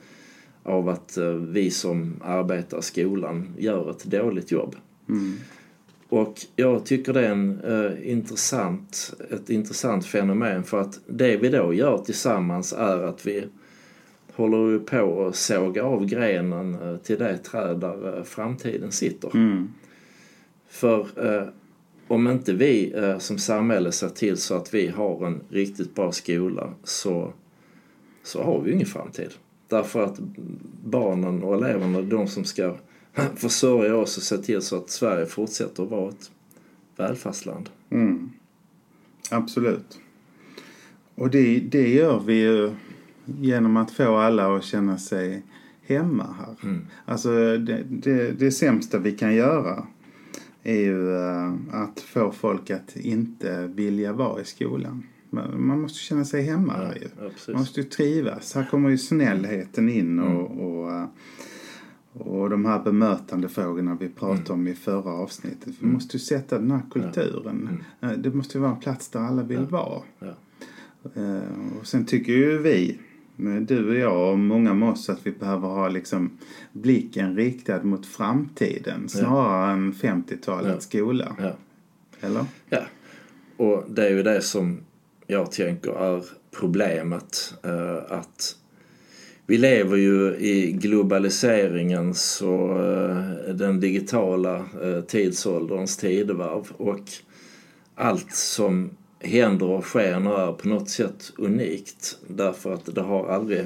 av 0.62 0.88
att 0.88 1.16
eh, 1.16 1.30
vi 1.30 1.70
som 1.70 2.14
arbetar 2.24 2.78
i 2.78 2.82
skolan 2.82 3.54
gör 3.58 3.90
ett 3.90 4.04
dåligt 4.04 4.50
jobb. 4.50 4.76
Och 6.08 6.34
jag 6.56 6.86
tycker 6.86 7.12
det 7.12 7.26
är 7.26 7.32
en, 7.32 7.60
eh, 7.60 8.10
intressant, 8.10 9.14
ett 9.30 9.50
intressant 9.50 10.06
fenomen 10.06 10.64
för 10.64 10.80
att 10.80 11.00
det 11.06 11.36
vi 11.36 11.48
då 11.48 11.74
gör 11.74 11.98
tillsammans 11.98 12.72
är 12.72 13.02
att 13.02 13.26
vi 13.26 13.44
håller 14.38 14.78
på 14.78 15.26
att 15.26 15.36
såga 15.36 15.84
av 15.84 16.06
grenen 16.06 16.74
eh, 16.74 16.96
till 16.96 17.18
det 17.18 17.38
träd 17.38 17.80
där 17.80 18.18
eh, 18.18 18.24
framtiden 18.24 18.92
sitter. 18.92 19.36
Mm. 19.36 19.68
För 20.68 21.00
eh, 21.16 21.48
om 22.08 22.28
inte 22.28 22.52
vi 22.52 22.92
eh, 22.96 23.18
som 23.18 23.38
samhälle 23.38 23.92
ser 23.92 24.08
till 24.08 24.36
så 24.36 24.54
att 24.54 24.74
vi 24.74 24.88
har 24.88 25.26
en 25.26 25.40
riktigt 25.48 25.94
bra 25.94 26.12
skola 26.12 26.74
så, 26.84 27.32
så 28.22 28.42
har 28.42 28.60
vi 28.60 28.70
ju 28.70 28.74
ingen 28.74 28.86
framtid. 28.86 29.30
Därför 29.68 30.04
att 30.04 30.18
barnen 30.84 31.42
och 31.42 31.54
eleverna 31.54 31.98
är 31.98 32.02
de 32.02 32.28
som 32.28 32.44
ska 32.44 32.76
försörja 33.36 33.96
oss 33.96 34.16
och 34.16 34.22
se 34.22 34.38
till 34.38 34.62
så 34.62 34.76
att 34.76 34.90
Sverige 34.90 35.26
fortsätter 35.26 35.82
att 35.82 35.90
vara 35.90 36.08
ett 36.08 36.30
välfärdsland. 36.96 37.70
Mm. 37.90 38.30
Absolut. 39.30 39.98
Och 41.14 41.30
det, 41.30 41.60
det 41.60 41.88
gör 41.88 42.20
vi 42.20 42.34
ju 42.34 42.70
genom 43.24 43.76
att 43.76 43.90
få 43.90 44.16
alla 44.16 44.56
att 44.56 44.64
känna 44.64 44.98
sig 44.98 45.42
hemma 45.86 46.36
här. 46.38 46.70
Mm. 46.70 46.86
Alltså 47.04 47.30
det, 47.58 47.82
det, 47.88 48.32
det 48.32 48.50
sämsta 48.50 48.98
vi 48.98 49.12
kan 49.12 49.34
göra 49.34 49.86
är 50.70 50.80
ju 50.80 51.14
eh, 51.16 51.52
att 51.82 52.00
få 52.00 52.32
folk 52.32 52.70
att 52.70 52.96
inte 52.96 53.66
vilja 53.66 54.12
vara 54.12 54.40
i 54.40 54.44
skolan. 54.44 55.02
Man 55.30 55.80
måste 55.80 55.98
känna 55.98 56.24
sig 56.24 56.42
hemma 56.42 56.72
här 56.72 56.94
ju. 56.94 57.08
Ja. 57.24 57.30
Man 57.52 57.60
måste 57.60 57.80
ju 57.80 57.86
trivas. 57.86 58.54
Här 58.54 58.66
kommer 58.70 58.88
ju 58.90 58.98
snällheten 58.98 59.88
in 59.88 60.18
och, 60.18 60.50
och, 60.68 60.92
eh, 60.92 61.04
och 62.12 62.50
de 62.50 62.64
här 62.64 62.82
bemötandefrågorna 62.84 63.96
vi 64.00 64.08
pratade 64.08 64.52
om 64.52 64.68
i 64.68 64.74
förra 64.74 65.10
avsnittet. 65.12 65.74
Vi 65.80 65.86
måste 65.86 66.16
ju 66.16 66.20
sätta 66.20 66.58
den 66.58 66.70
här 66.70 66.82
kulturen. 66.90 67.84
Eh, 68.00 68.10
Det 68.10 68.34
måste 68.34 68.58
ju 68.58 68.62
vara 68.62 68.72
en 68.72 68.80
plats 68.80 69.08
där 69.08 69.20
alla 69.20 69.42
vill 69.42 69.66
vara. 69.66 70.02
Ja. 70.18 70.34
Och 71.80 71.86
sen 71.86 72.06
tycker 72.06 72.32
ju 72.32 72.58
vi, 72.58 72.98
du 73.66 73.88
och 73.88 73.94
jag 73.94 74.32
och 74.32 74.38
många 74.38 74.74
med 74.74 74.88
oss, 74.88 75.08
att 75.08 75.26
vi 75.26 75.30
behöver 75.30 75.68
ha 75.68 75.88
liksom 75.88 76.30
blicken 76.72 77.36
riktad 77.36 77.82
mot 77.82 78.06
framtiden 78.06 79.08
snarare 79.08 79.72
än 79.72 79.92
50-talets 79.92 80.86
skola. 80.86 81.36
Ja. 81.40 81.52
Eller? 82.20 82.44
Ja, 82.70 82.80
och 83.56 83.84
det 83.88 84.06
är 84.06 84.10
ju 84.10 84.22
det 84.22 84.42
som 84.42 84.80
jag 85.26 85.52
tänker 85.52 85.90
är 85.90 86.24
problemet. 86.50 87.54
eh, 87.62 88.12
Att 88.18 88.56
vi 89.46 89.58
lever 89.58 89.96
ju 89.96 90.34
i 90.36 90.72
globaliseringens 90.72 92.42
och 92.42 92.84
eh, 92.84 93.54
den 93.54 93.80
digitala 93.80 94.56
eh, 94.56 95.00
tidsålderns 95.06 95.96
tidevarv 95.96 96.66
och 96.76 97.00
allt 97.94 98.32
som 98.34 98.90
händer 99.20 99.66
och 99.66 99.84
sker 99.84 100.20
nu 100.20 100.30
är 100.30 100.52
på 100.52 100.68
något 100.68 100.90
sätt 100.90 101.32
unikt 101.36 102.18
därför 102.26 102.74
att 102.74 102.94
det 102.94 103.00
har 103.00 103.28
aldrig 103.28 103.64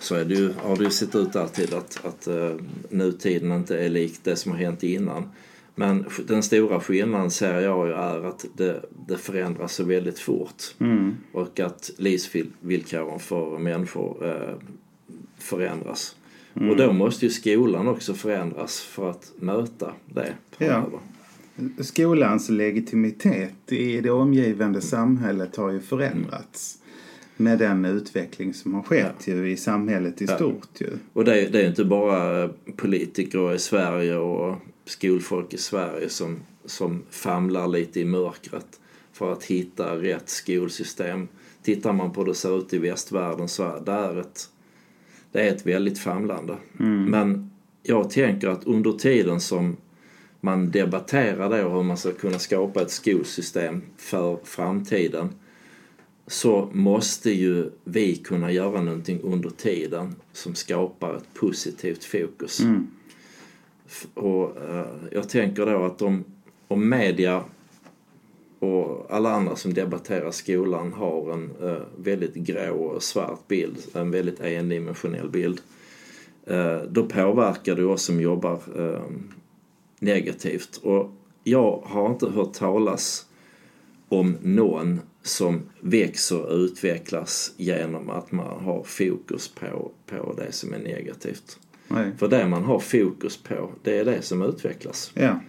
så 0.00 0.14
är 0.14 0.24
det 0.24 0.34
ju, 0.34 0.52
har 0.52 0.76
det 0.76 0.84
ju 0.84 0.90
sett 0.90 1.14
ut 1.14 1.36
alltid 1.36 1.74
att, 1.74 2.04
att 2.04 2.26
eh, 2.26 2.54
nutiden 2.90 3.52
inte 3.52 3.78
är 3.78 3.88
lik 3.88 4.20
det 4.22 4.36
som 4.36 4.52
har 4.52 4.58
hänt 4.58 4.82
innan. 4.82 5.30
Men 5.74 6.04
den 6.26 6.42
stora 6.42 6.80
skillnaden 6.80 7.30
ser 7.30 7.60
jag 7.60 7.86
ju 7.86 7.92
är 7.92 8.24
att 8.28 8.44
det, 8.56 8.82
det 9.06 9.18
förändras 9.18 9.74
så 9.74 9.84
väldigt 9.84 10.18
fort 10.18 10.62
Mm. 10.78 11.16
och 11.32 11.60
att 11.60 11.90
livsvillkoren 11.96 13.18
för 13.18 13.58
människor 13.58 14.26
eh, 14.26 14.54
förändras. 15.38 16.16
Och 16.54 16.76
då 16.76 16.92
måste 16.92 17.24
ju 17.24 17.30
skolan 17.30 17.88
också 17.88 18.14
förändras 18.14 18.80
för 18.80 19.10
att 19.10 19.32
möta 19.36 19.92
det 20.06 20.34
framöver. 20.50 20.98
Skolans 21.80 22.48
legitimitet 22.48 23.72
i 23.72 24.00
det 24.00 24.10
omgivande 24.10 24.80
samhället 24.80 25.56
har 25.56 25.70
ju 25.70 25.80
förändrats. 25.80 26.78
Med 27.36 27.58
den 27.58 27.84
utveckling 27.84 28.54
som 28.54 28.74
har 28.74 28.82
skett 28.82 29.14
ju 29.28 29.50
i 29.50 29.56
samhället 29.56 30.22
i 30.22 30.24
Ja. 30.24 30.36
stort 30.36 30.68
ju. 30.80 30.88
Och 31.12 31.24
det, 31.24 31.40
är- 31.46 31.50
det 31.50 31.62
är 31.62 31.68
inte 31.68 31.84
bara 31.84 32.48
politiker 32.76 33.54
i 33.54 33.58
Sverige 33.58 34.16
och 34.16 34.56
skolfolk 34.84 35.54
i 35.54 35.58
Sverige 35.58 36.08
som, 36.08 36.36
som 36.64 37.02
famlar 37.10 37.68
lite 37.68 38.00
i 38.00 38.04
mörkret 38.04 38.80
för 39.12 39.32
att 39.32 39.44
hitta 39.44 39.96
rätt 39.96 40.28
skolsystem. 40.28 41.28
Tittar 41.62 41.92
man 41.92 42.12
på 42.12 42.20
hur 42.20 42.28
det 42.28 42.34
ser 42.34 42.58
ut 42.58 42.74
i 42.74 42.78
västvärlden 42.78 43.48
så 43.48 43.62
är 43.62 43.80
det 44.14 44.20
ett, 44.20 44.48
det 45.32 45.40
är 45.40 45.52
ett 45.54 45.66
väldigt 45.66 45.98
famlande. 45.98 46.56
Men 47.08 47.50
jag 47.82 48.10
tänker 48.10 48.48
att 48.48 48.64
under 48.64 48.92
tiden 48.92 49.40
som 49.40 49.76
man 50.40 50.70
debatterar 50.70 51.64
och 51.64 51.72
hur 51.76 51.82
man 51.82 51.96
ska 51.96 52.12
kunna 52.12 52.38
skapa 52.38 52.82
ett 52.82 52.90
skolsystem 52.90 53.82
för 53.96 54.38
framtiden 54.44 55.28
så 56.26 56.70
måste 56.72 57.30
ju 57.30 57.70
vi 57.84 58.16
kunna 58.16 58.52
göra 58.52 58.80
någonting 58.82 59.20
under 59.22 59.50
tiden 59.50 60.14
som 60.32 60.54
skapar 60.54 61.16
ett 61.16 61.34
positivt 61.34 62.04
fokus. 62.04 62.60
F- 63.86 64.06
Och 64.14 64.56
eh, 64.70 64.86
jag 65.12 65.28
tänker 65.28 65.66
då 65.66 65.84
att 65.84 66.02
om, 66.02 66.24
om 66.68 66.88
media 66.88 67.44
och 68.58 69.06
alla 69.10 69.30
andra 69.32 69.56
som 69.56 69.74
debatterar 69.74 70.30
skolan 70.30 70.92
har 70.92 71.32
en 71.32 71.50
eh, 71.62 71.82
väldigt 71.96 72.34
grå 72.34 72.74
och 72.74 73.02
svart 73.02 73.48
bild, 73.48 73.78
en 73.94 74.10
väldigt 74.10 74.40
endimensionell 74.40 75.28
bild, 75.30 75.60
eh, 76.46 76.78
då 76.90 77.06
påverkar 77.06 77.74
det 77.74 77.84
oss 77.84 78.02
som 78.02 78.20
jobbar 78.20 78.60
eh, 78.78 79.02
negativt. 79.98 80.76
Och 80.76 81.12
jag 81.44 81.82
har 81.86 82.10
inte 82.10 82.28
hört 82.28 82.52
talas 82.52 83.26
om 84.08 84.36
någon 84.42 85.00
som 85.22 85.62
växer 85.80 86.42
och 86.42 86.54
utvecklas 86.54 87.52
genom 87.56 88.10
att 88.10 88.32
man 88.32 88.64
har 88.64 88.82
fokus 88.82 89.48
på, 89.48 89.90
på 90.06 90.34
det 90.36 90.52
som 90.52 90.74
är 90.74 90.78
negativt. 90.78 91.58
Nej. 91.88 92.12
För 92.18 92.28
det 92.28 92.48
man 92.48 92.64
har 92.64 92.78
fokus 92.78 93.36
på, 93.36 93.70
det 93.82 93.98
är 93.98 94.04
det 94.04 94.22
som 94.22 94.42
utvecklas. 94.42 95.10
Ja, 95.14 95.40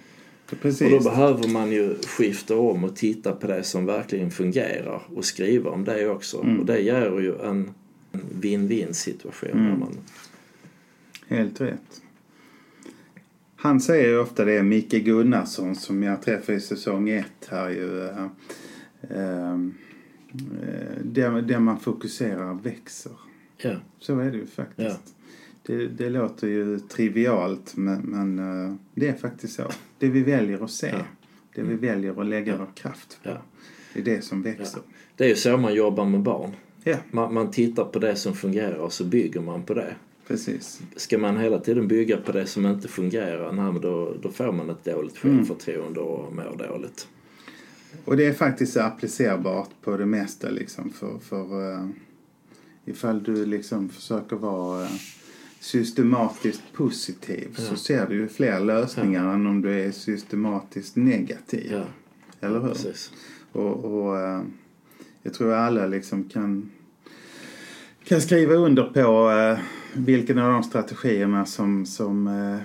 precis. 0.62 0.82
Och 0.82 0.90
då 0.90 1.10
behöver 1.10 1.48
man 1.48 1.72
ju 1.72 1.96
skifta 1.96 2.58
om 2.58 2.84
och 2.84 2.96
titta 2.96 3.32
på 3.32 3.48
det 3.48 3.64
som 3.64 3.86
verkligen 3.86 4.32
fungerar 4.32 5.02
och 5.16 5.26
skriva 5.26 5.70
om 5.70 5.84
det 5.84 6.10
också. 6.10 6.38
Och 6.38 6.66
det 6.66 6.80
ger 6.80 7.20
ju 7.20 7.42
en 7.42 7.74
en 8.12 8.22
win-win 8.42 8.94
situation. 8.94 9.64
Där 9.64 9.76
man, 9.76 9.98
Helt 11.28 11.62
rätt. 11.62 12.02
Han 13.62 13.80
säger 13.80 14.08
ju 14.10 14.20
ofta 14.20 14.46
det, 14.46 14.64
Micke 14.64 14.92
Gunnarsson 15.06 15.76
som 15.76 16.04
jag 16.04 16.22
träffade 16.22 16.58
i 16.58 16.62
säsong 16.62 17.10
ett 17.10 17.48
här 17.50 17.70
ju. 17.70 18.08
eh, 18.08 18.26
eh, 19.10 19.54
eh, 19.54 19.58
det, 21.04 21.42
det 21.42 21.60
man 21.60 21.80
fokuserar 21.80 22.54
växer. 22.54 23.12
ja, 23.58 23.76
Så 24.00 24.20
är 24.20 24.32
det 24.32 24.38
ju 24.38 24.46
faktiskt. 24.46 24.80
Ja. 24.90 25.14
Det, 25.64 25.88
det 25.88 26.10
låter 26.10 26.48
ju 26.48 26.80
trivialt 26.80 27.78
men, 27.78 28.02
men 28.02 28.40
eh, 28.66 28.76
det 28.96 29.08
är 29.08 29.14
faktiskt 29.14 29.54
så. 29.56 29.64
Det 30.00 30.08
vi 30.10 30.24
väljer 30.24 30.64
att 30.64 30.72
se, 30.72 30.88
Ja. 30.88 31.06
det 31.56 31.62
vi 31.62 31.76
väljer 31.76 32.22
att 32.22 32.28
lägga 32.28 32.58
vår 32.58 32.68
kraft 32.76 33.20
på. 33.24 33.30
Det 33.94 34.00
är 34.00 34.04
det 34.16 34.22
som 34.22 34.42
växer. 34.42 34.82
det 35.16 35.24
är 35.24 35.30
ju 35.30 35.36
så 35.36 35.58
man 35.58 35.74
jobbar 35.74 36.06
med 36.06 36.22
barn. 36.22 36.52
Man, 37.12 37.34
man 37.34 37.52
tittar 37.52 37.86
på 37.86 38.00
det 38.00 38.16
som 38.16 38.34
fungerar 38.34 38.76
och 38.78 38.94
så 38.94 39.04
bygger 39.04 39.42
man 39.42 39.64
på 39.64 39.74
det. 39.74 39.96
Precis. 40.30 40.82
Ska 40.96 41.18
man 41.18 41.38
hela 41.38 41.60
tiden 41.60 41.88
bygga 41.88 42.18
på 42.18 42.32
det 42.32 42.46
som 42.46 42.66
inte 42.66 42.88
fungerar, 42.88 43.52
nej, 43.52 43.82
då, 43.82 44.14
då 44.22 44.32
får 44.32 44.52
man 44.52 44.70
ett 44.70 44.84
dåligt 44.84 45.18
självförtroende 45.18 46.00
och 46.00 46.36
mår 46.36 46.68
dåligt. 46.68 47.08
Och 48.06 48.18
det 48.18 48.26
är 48.26 48.34
faktiskt 48.34 48.78
applicerbart 48.78 49.70
på 49.82 49.98
det 49.98 50.06
mesta 50.06 50.50
liksom 50.50 50.90
för, 50.90 51.20
för 51.20 51.74
uh, 51.74 51.90
ifall 52.86 53.24
du 53.24 53.46
liksom 53.46 53.90
försöker 53.90 54.36
vara 54.36 54.84
eh, 54.84 54.92
systematiskt 55.60 56.64
positiv 56.74 57.56
så 57.56 57.76
ser 57.76 58.08
du 58.08 58.16
ju 58.16 58.28
fler 58.28 58.60
lösningar 58.60 59.34
än 59.34 59.48
om 59.48 59.62
du 59.62 59.80
är 59.80 59.92
systematiskt 59.92 60.96
negativ. 60.96 61.72
Ja, 61.72 61.84
Eller 62.40 62.60
hur? 62.60 62.70
precis. 62.70 63.12
Och, 63.52 63.86
och 63.86 64.20
eh, 64.20 64.42
jag 65.24 65.34
tror 65.34 65.54
alla 65.54 65.88
liksom 65.88 66.30
kan, 66.30 66.72
kan 68.04 68.22
skriva 68.22 68.54
under 68.54 68.84
på 68.84 69.30
uh, 69.30 69.60
vilken 69.94 70.40
av 70.40 70.54
de 70.54 70.64
strategierna 70.64 71.46
som, 71.46 71.86
som 71.86 72.28
uh, 72.28 72.62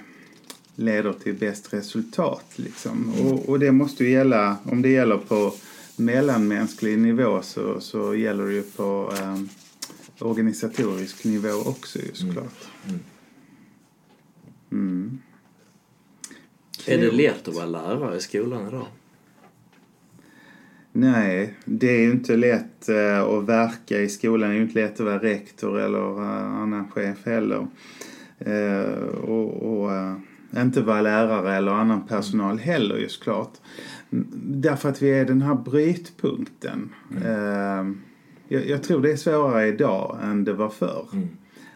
leder 0.74 1.12
till 1.12 1.34
bäst 1.34 1.72
resultat. 1.72 2.44
Liksom. 2.56 3.12
Och, 3.20 3.48
och 3.48 3.58
det 3.58 3.72
måste 3.72 4.04
ju 4.04 4.10
gälla, 4.10 4.56
om 4.64 4.82
det 4.82 4.88
gäller 4.88 5.16
på 5.16 5.54
mellanmänsklig 5.96 6.98
nivå 6.98 7.42
så, 7.42 7.80
så 7.80 8.14
gäller 8.14 8.46
det 8.46 8.52
ju 8.52 8.62
på 8.62 9.12
eh, 9.20 9.40
organisatorisk 10.18 11.24
nivå 11.24 11.52
också 11.66 11.98
ju 11.98 12.14
såklart. 12.14 12.68
Mm. 14.72 15.18
Är 16.86 16.98
det 16.98 17.10
lätt 17.10 17.48
att 17.48 17.54
vara 17.54 17.66
lärare 17.66 18.16
i 18.16 18.20
skolan 18.20 18.68
idag? 18.68 18.86
Nej, 20.96 21.54
det 21.64 21.86
är 21.86 22.00
ju 22.00 22.10
inte 22.10 22.36
lätt 22.36 22.88
eh, 22.88 23.20
att 23.20 23.44
verka 23.44 24.00
i 24.00 24.09
skolan. 24.09 24.48
Det 24.48 24.54
är 24.54 24.57
ju 24.57 24.62
inte 24.62 24.80
lätt 24.80 25.00
att 25.00 25.07
vara 25.07 25.18
rektor 25.18 25.80
eller 25.80 26.22
eh, 26.22 26.54
annan 26.54 26.90
chef 26.90 27.26
heller. 27.26 27.66
Eh, 28.38 29.09
och 29.09 29.62
och 29.62 29.90
inte 30.57 30.83
vara 30.83 31.00
lärare 31.02 31.57
eller 31.57 31.72
annan 31.72 32.07
personal 32.07 32.59
heller 32.59 32.96
ju 32.96 33.09
såklart. 33.09 33.52
Mm, 34.12 34.26
Därför 34.46 34.88
att 34.88 35.02
vi 35.02 35.11
är 35.11 35.24
den 35.24 35.42
här 35.42 35.54
brytpunkten. 35.54 36.90
Eh, 37.24 37.85
jag, 38.48 38.68
jag 38.68 38.83
tror 38.83 39.02
det 39.02 39.12
är 39.12 39.16
svårare 39.16 39.66
idag 39.66 40.18
än 40.22 40.44
det 40.44 40.52
var 40.52 40.70
förr. 40.70 41.09
Mm. 41.12 41.28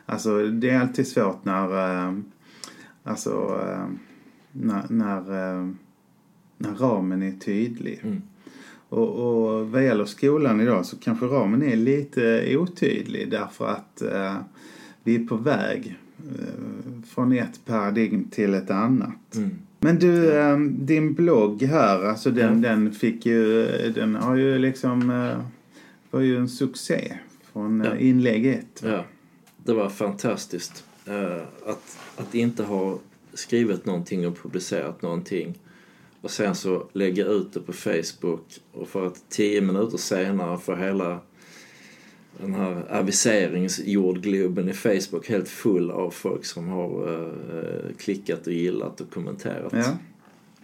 Alltså 0.07 0.46
det 0.46 0.70
är 0.70 0.81
alltid 0.81 1.07
svårt 1.07 1.44
när, 1.44 2.14
alltså, 3.02 3.61
när, 4.52 4.83
när, 4.88 5.22
när 6.59 6.74
ramen 6.74 7.22
är 7.22 7.33
tydlig. 7.33 8.00
Mm. 8.02 8.22
Och, 8.88 9.09
och 9.09 9.70
vad 9.70 9.85
gäller 9.85 10.05
skolan 10.05 10.61
idag 10.61 10.87
så 10.87 10.96
kanske 10.96 11.27
ramen 11.27 11.62
är 11.62 11.77
lite 11.77 12.57
otydlig 12.57 13.31
därför 13.31 13.66
att 13.68 14.03
eh, 14.03 14.35
vi 15.05 15.14
är 15.14 15.27
på 15.27 15.37
väg 15.37 15.96
eh, 16.18 17.03
från 17.09 17.33
ett 17.33 17.61
paradigm 17.64 18.24
till 18.31 18.55
ett 18.55 18.70
annat. 18.70 19.35
Mm. 19.37 19.51
Men 19.81 19.98
du, 19.98 20.33
eh, 20.38 20.59
din 20.59 21.14
blogg 21.14 21.62
här, 21.62 22.05
alltså 22.05 22.31
den, 22.31 22.62
Ja. 22.62 22.68
den 22.68 22.92
fick 22.92 23.27
ju, 23.27 23.66
den 23.94 24.14
har 24.14 24.37
ju 24.37 24.59
liksom, 24.59 25.11
eh, 25.11 25.38
var 26.11 26.20
ju 26.20 26.37
en 26.37 26.48
succé 26.48 27.12
från 27.53 27.81
Ja. 27.85 27.94
eh, 27.94 28.07
inlägg 28.09 28.46
ett. 28.46 28.83
Ja, 28.85 29.05
det 29.64 29.72
var 29.72 29.88
fantastiskt. 29.88 30.85
Eh, 31.07 31.42
att, 31.66 31.98
att 32.16 32.35
inte 32.35 32.62
ha 32.62 32.98
skrivit 33.35 33.87
någonting 33.87 34.27
och 34.27 34.42
publicerat 34.42 35.03
någonting 35.03 35.55
och 36.20 36.31
sen 36.31 36.54
så 36.54 36.88
lägga 36.92 37.24
ut 37.26 37.52
det 37.52 37.61
på 37.61 37.72
Facebook 37.72 38.44
och 38.72 38.88
för 38.88 39.07
att 39.07 39.24
tio 39.28 39.61
minuter 39.61 39.98
senare 39.98 40.59
få 40.59 40.74
hela 40.74 41.20
den 42.40 42.54
här 42.54 42.98
aviseringsjordgloben 43.00 44.68
i 44.68 44.72
Facebook 44.72 45.28
helt 45.28 45.48
full 45.48 45.90
av 45.90 46.11
folk 46.11 46.44
som 46.44 46.68
har 46.68 47.09
eh, 47.59 47.96
klickat 47.98 48.46
och 48.46 48.52
gillat 48.52 49.00
och 49.00 49.11
kommenterat. 49.11 49.72
Ja, 49.72 49.98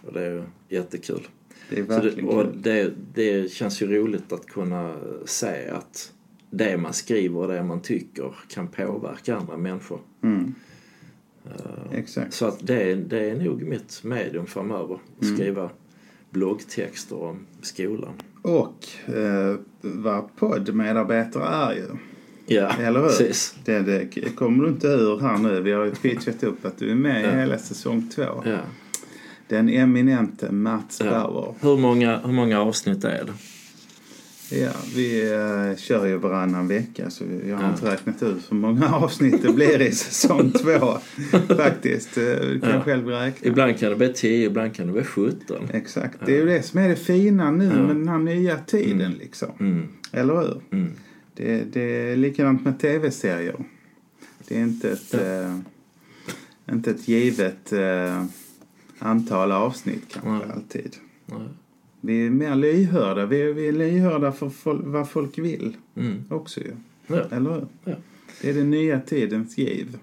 Och 0.07 0.13
det 0.13 0.21
är 0.25 0.31
ju 0.31 0.43
jättekul. 0.69 1.27
det 1.69 1.79
är 1.79 1.85
Så 1.85 1.91
det, 1.91 1.99
verkligen 2.01 2.29
och 2.29 2.43
kul. 2.43 2.61
det, 2.61 2.93
det 3.13 3.51
känns 3.51 3.81
ju 3.81 3.87
roligt 3.87 4.31
att 4.31 4.45
kunna 4.45 4.95
se 5.25 5.69
att 5.69 6.11
det 6.49 6.77
man 6.77 6.93
skriver 6.93 7.39
och 7.39 7.47
det 7.47 7.63
man 7.63 7.81
tycker 7.81 8.35
kan 8.49 8.67
påverka 8.67 9.35
andra 9.35 9.57
människor. 9.57 9.99
Mm. 10.23 10.55
Exakt. 11.91 12.33
Så 12.33 12.45
att 12.45 12.57
det, 12.67 12.95
det 12.95 13.29
är 13.29 13.35
nog 13.35 13.61
mitt 13.61 14.03
medium 14.03 14.45
framöver. 14.45 14.95
Att 15.17 15.23
Mm. 15.23 15.35
skriva 15.37 15.69
bloggtexter 16.29 17.23
om 17.23 17.39
skolan. 17.61 18.13
Och 18.41 18.87
eh, 19.15 19.55
vad 19.81 20.35
poddmedarbetare 20.35 21.43
är 21.71 21.73
ju. 21.75 21.87
Ja, 22.47 22.69
Eller 22.79 22.99
hur? 22.99 23.07
precis. 23.07 23.55
Det, 23.65 23.79
det 23.79 24.35
kommer 24.35 24.63
du 24.63 24.69
inte 24.69 24.87
ur 24.87 25.19
här 25.19 25.37
nu. 25.37 25.61
Vi 25.61 25.71
har 25.71 25.85
ju 25.85 25.91
pitchat 25.91 26.43
upp 26.43 26.65
att 26.65 26.77
du 26.77 26.91
är 26.91 26.95
med 26.95 27.21
i 27.21 27.25
Ja. 27.25 27.31
hela 27.31 27.57
säsong 27.57 28.09
två. 28.15 28.23
Ja. 28.45 28.57
Den 29.47 29.69
eminente 29.69 30.51
Mats 30.51 31.01
Ja. 31.05 31.09
Bauer. 31.11 31.53
Hur, 31.61 31.77
många, 31.77 32.17
hur 32.17 32.33
många 32.33 32.61
avsnitt 32.61 33.03
är 33.03 33.23
det? 33.23 33.33
Ja, 34.51 34.71
vi 34.95 35.33
uh, 35.33 35.75
kör 35.77 36.05
ju 36.05 36.17
varannan 36.17 36.67
vecka 36.67 37.09
så 37.09 37.23
jag 37.47 37.55
har 37.55 37.63
Ja. 37.63 37.69
inte 37.71 37.91
räknat 37.91 38.23
ut 38.23 38.51
hur 38.51 38.57
många 38.57 38.89
avsnitt 38.95 39.41
det 39.43 39.53
blir 39.53 39.81
i 39.81 39.91
säsong 39.91 40.51
två. 40.51 40.97
Faktiskt. 41.55 42.17
Eh, 42.17 42.23
Du 42.23 42.59
kan 42.59 42.69
Ja. 42.69 42.81
själv 42.83 43.07
räkna. 43.07 43.47
Ibland 43.49 43.79
kan 43.79 43.89
det 43.89 43.95
bli 43.95 44.13
10, 44.13 44.45
ibland 44.47 44.75
kan 44.75 44.87
det 44.87 44.93
bli 44.93 45.03
17. 45.03 45.69
Exakt. 45.73 46.17
Det 46.25 46.31
är 46.35 46.37
ju 46.39 46.45
det 46.45 46.61
som 46.63 46.79
är 46.79 46.89
det 46.89 46.95
fina 46.95 47.51
nu 47.51 47.65
Ja. 47.65 47.71
med 47.81 47.95
den 47.95 48.07
här 48.07 48.17
nya 48.19 48.57
tiden 48.57 49.11
liksom. 49.11 49.49
Mm, 49.59 49.87
Eller 50.11 50.33
hur? 50.35 50.61
mm. 50.71 50.91
Det, 51.33 51.63
det 51.73 51.81
är 52.11 52.15
likadant 52.17 52.65
med 52.65 52.79
tv-serier. 52.79 53.55
Det 54.47 54.55
är 54.57 54.61
inte 54.61 54.91
ett, 54.91 55.13
eh, 55.13 55.55
inte 56.71 56.91
ett 56.91 57.07
givet 57.07 57.73
eh, 57.73 58.23
antal 58.99 59.51
avsnitt 59.51 60.03
kanske 60.13 60.53
alltid. 60.53 60.95
Vi 62.05 62.25
är 62.25 62.29
mer 62.29 62.55
lyhörda. 62.55 63.25
Vi 63.25 63.41
är, 63.41 63.53
vi 63.53 63.67
är 63.67 63.71
lyhörda 63.71 64.31
för 64.31 64.49
fol- 64.49 64.83
vad 64.91 65.09
folk 65.09 65.37
vill 65.37 65.77
Mm. 65.97 66.23
också 66.29 66.59
ju. 66.59 66.71
Ja. 67.07 67.21
Eller 67.31 67.51
hur? 67.51 67.67
Ja. 67.83 67.95
Det 68.41 68.49
är 68.49 68.53
den 68.53 68.69
nya 68.69 68.99
tidens 69.01 69.57
giv. 69.57 69.97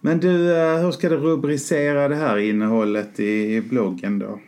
Men 0.00 0.20
du, 0.20 0.56
eh, 0.56 0.78
hur 0.78 0.90
ska 0.92 1.08
du 1.08 1.16
rubricera 1.16 2.08
det 2.08 2.14
här 2.16 2.36
innehållet 2.36 3.20
i, 3.20 3.54
i 3.56 3.60
bloggen 3.60 4.18
då? 4.18 4.40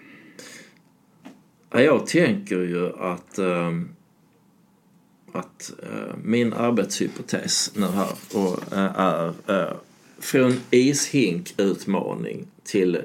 Ja, 1.71 1.81
jag 1.81 2.07
tänker 2.07 2.57
ju 2.61 2.93
att, 2.99 3.39
ehm, 3.39 3.89
att 5.33 5.73
eh, 5.83 6.17
min 6.25 6.53
arbetshypotes 6.53 7.73
nu 7.77 7.87
här 7.87 8.09
och, 8.35 8.73
eh, 8.73 9.33
är 9.47 9.77
från 10.19 10.53
ishink-utmaning 10.71 12.47
till 12.65 12.99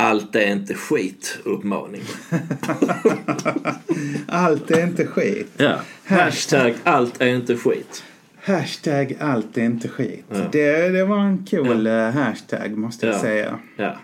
allt 0.00 0.36
är 0.36 0.52
inte 0.52 0.74
skit-uppmaning. 0.74 2.02
Allt 4.28 4.70
är 4.70 4.82
inte 4.82 5.06
skit. 5.06 5.52
Ja. 5.56 5.76
Hashtag 6.04 6.74
allt 6.84 7.20
är 7.20 7.26
inte 7.26 7.56
skit. 7.56 8.04
Hashtag 8.42 9.16
allt 9.20 9.58
är 9.58 9.62
inte 9.62 9.88
skit. 9.88 10.24
Ja. 10.28 10.36
Det, 10.52 10.88
det 10.88 11.04
var 11.04 11.18
en 11.18 11.46
cool 11.50 11.86
eh, 11.86 11.92
hashtag 12.10 12.78
måste 12.78 13.06
jag 13.06 13.14
Ja. 13.14 13.20
säga. 13.20 13.58
Ja. 13.76 13.96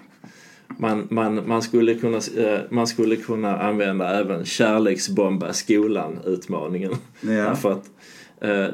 Man, 0.79 1.07
man, 1.11 1.49
man, 1.49 1.63
skulle 1.63 1.95
kunna, 1.95 2.17
eh, 2.17 2.61
man 2.71 2.87
skulle 2.87 3.17
kunna 3.17 3.59
använda 3.59 4.21
även 4.21 4.45
kärleksbomba 4.45 5.53
skolan-utmaningen. 5.53 6.93
Ja. 7.21 7.29
Därför 7.31 7.73
att 7.73 7.85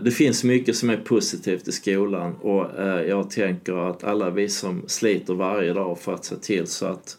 det 0.03 0.15
finns 0.15 0.45
mycket 0.45 0.77
som 0.77 0.91
är 0.91 0.97
positivt 0.97 1.69
i 1.69 1.73
skolan 1.73 2.35
och 2.35 2.79
eh, 2.81 3.03
jag 3.03 3.31
tänker 3.31 3.91
att 3.91 4.05
alla 4.05 4.31
vi 4.31 4.49
som 4.49 4.83
sliter 4.87 5.35
varje 5.35 5.73
dag 5.73 5.99
för 5.99 6.15
att 6.15 6.25
se 6.25 6.37
till 6.37 6.67
så 6.67 6.87
att 6.87 7.19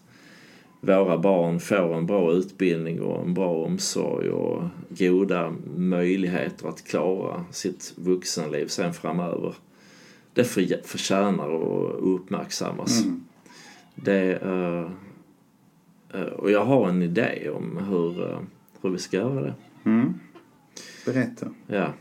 våra 0.82 1.18
barn 1.18 1.60
får 1.60 1.98
en 1.98 2.06
bra 2.06 2.32
utbildning 2.32 3.02
och 3.02 3.26
en 3.26 3.34
bra 3.34 3.66
omsorg 3.66 4.30
och 4.30 4.64
goda 4.90 5.54
möjligheter 5.76 6.68
att 6.68 6.84
klara 6.84 7.46
sitt 7.52 7.94
vuxenliv 7.96 8.68
sen 8.68 8.94
framöver. 8.94 9.54
Det 10.34 10.44
för, 10.44 10.88
förtjänar 10.88 11.46
att 11.46 11.96
uppmärksammas. 12.00 13.04
Mm. 13.04 13.24
Det, 13.96 14.36
eh, 14.42 14.92
eh, 16.14 16.28
och 16.28 16.52
jag 16.52 16.66
har 16.66 16.90
en 16.90 17.02
idé 17.02 17.50
om 17.50 17.78
hur, 17.90 18.32
eh, 18.32 18.40
hur 18.82 18.90
vi 18.90 18.98
ska 18.98 19.18
göra 19.18 19.42
det. 19.42 19.54
Mm. 19.86 20.14
Berätta. 21.06 21.48
Ja. 21.68 21.94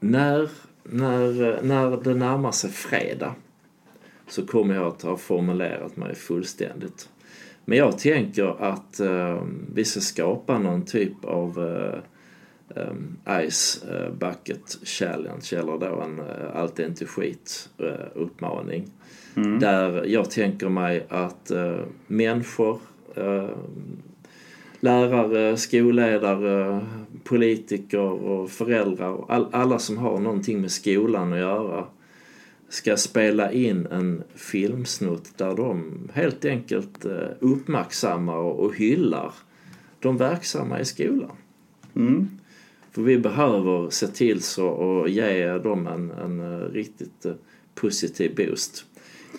När, 0.00 0.48
när, 0.82 1.62
när 1.62 1.96
det 1.96 2.14
närmar 2.14 2.52
sig 2.52 2.70
fredag 2.70 3.34
så 4.28 4.46
kommer 4.46 4.74
jag 4.74 4.86
att 4.86 5.02
ha 5.02 5.16
formulerat 5.16 5.96
mig 5.96 6.14
fullständigt. 6.14 7.08
Men 7.64 7.78
jag 7.78 7.98
tänker 7.98 8.62
att 8.62 9.00
eh, 9.00 9.42
vi 9.74 9.84
ska 9.84 10.00
skapa 10.00 10.58
någon 10.58 10.84
typ 10.84 11.24
av 11.24 11.58
eh, 11.58 11.98
eh, 12.82 13.48
Ice 13.50 13.84
eh, 13.90 14.12
Bucket 14.12 14.78
Challenge 14.82 15.48
eller 15.52 15.78
då 15.78 16.00
en 16.00 16.18
eh, 16.18 16.56
Allt 16.56 16.78
är 16.78 16.86
inte 16.86 17.06
skit 17.06 17.68
eh, 17.78 18.06
uppmaning. 18.14 18.90
Där 19.60 20.04
jag 20.04 20.30
tänker 20.30 20.68
mig 20.68 21.06
att 21.08 21.50
eh, 21.50 21.80
människor 22.06 22.80
eh, 23.14 23.48
lärare, 24.86 25.56
skolledare, 25.56 26.80
politiker 27.24 27.98
och 28.00 28.50
föräldrar 28.50 29.08
och 29.08 29.32
all, 29.32 29.46
alla 29.52 29.78
som 29.78 29.98
har 29.98 30.18
någonting 30.18 30.60
med 30.60 30.70
skolan 30.70 31.32
att 31.32 31.38
göra 31.38 31.84
ska 32.68 32.96
spela 32.96 33.52
in 33.52 33.86
en 33.86 34.22
filmsnutt 34.34 35.38
där 35.38 35.56
de 35.56 35.98
helt 36.12 36.44
enkelt 36.44 37.04
eh, 37.04 37.28
uppmärksammar 37.40 38.36
och 38.36 38.58
och 38.64 38.74
hyllar 38.74 39.32
de 40.00 40.16
verksamma 40.16 40.80
i 40.80 40.84
skolan. 40.84 41.36
Mm. 41.96 42.28
För 42.92 43.02
vi 43.02 43.18
behöver 43.18 43.90
se 43.90 44.06
till 44.06 44.42
så 44.42 45.02
att 45.04 45.10
ge 45.10 45.58
dem 45.58 45.86
en, 45.86 46.10
en 46.10 46.40
eh, 46.40 46.72
riktigt 46.72 47.26
eh, 47.26 47.32
positiv 47.74 48.34
boost. 48.36 48.84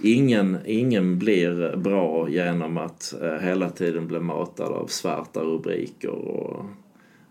Ingen, 0.01 0.57
ingen 0.65 1.19
blir 1.19 1.75
bra 1.77 2.29
genom 2.29 2.77
att 2.77 3.13
eh, 3.21 3.33
hela 3.47 3.69
tiden 3.69 4.07
bli 4.07 4.19
matad 4.19 4.67
av 4.71 4.87
svarta 4.87 5.39
rubriker 5.39 6.09
och 6.09 6.65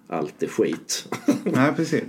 allt 0.09 0.43
är 0.43 0.47
skit. 0.47 1.09
Nej, 1.45 1.73
precis. 1.77 2.03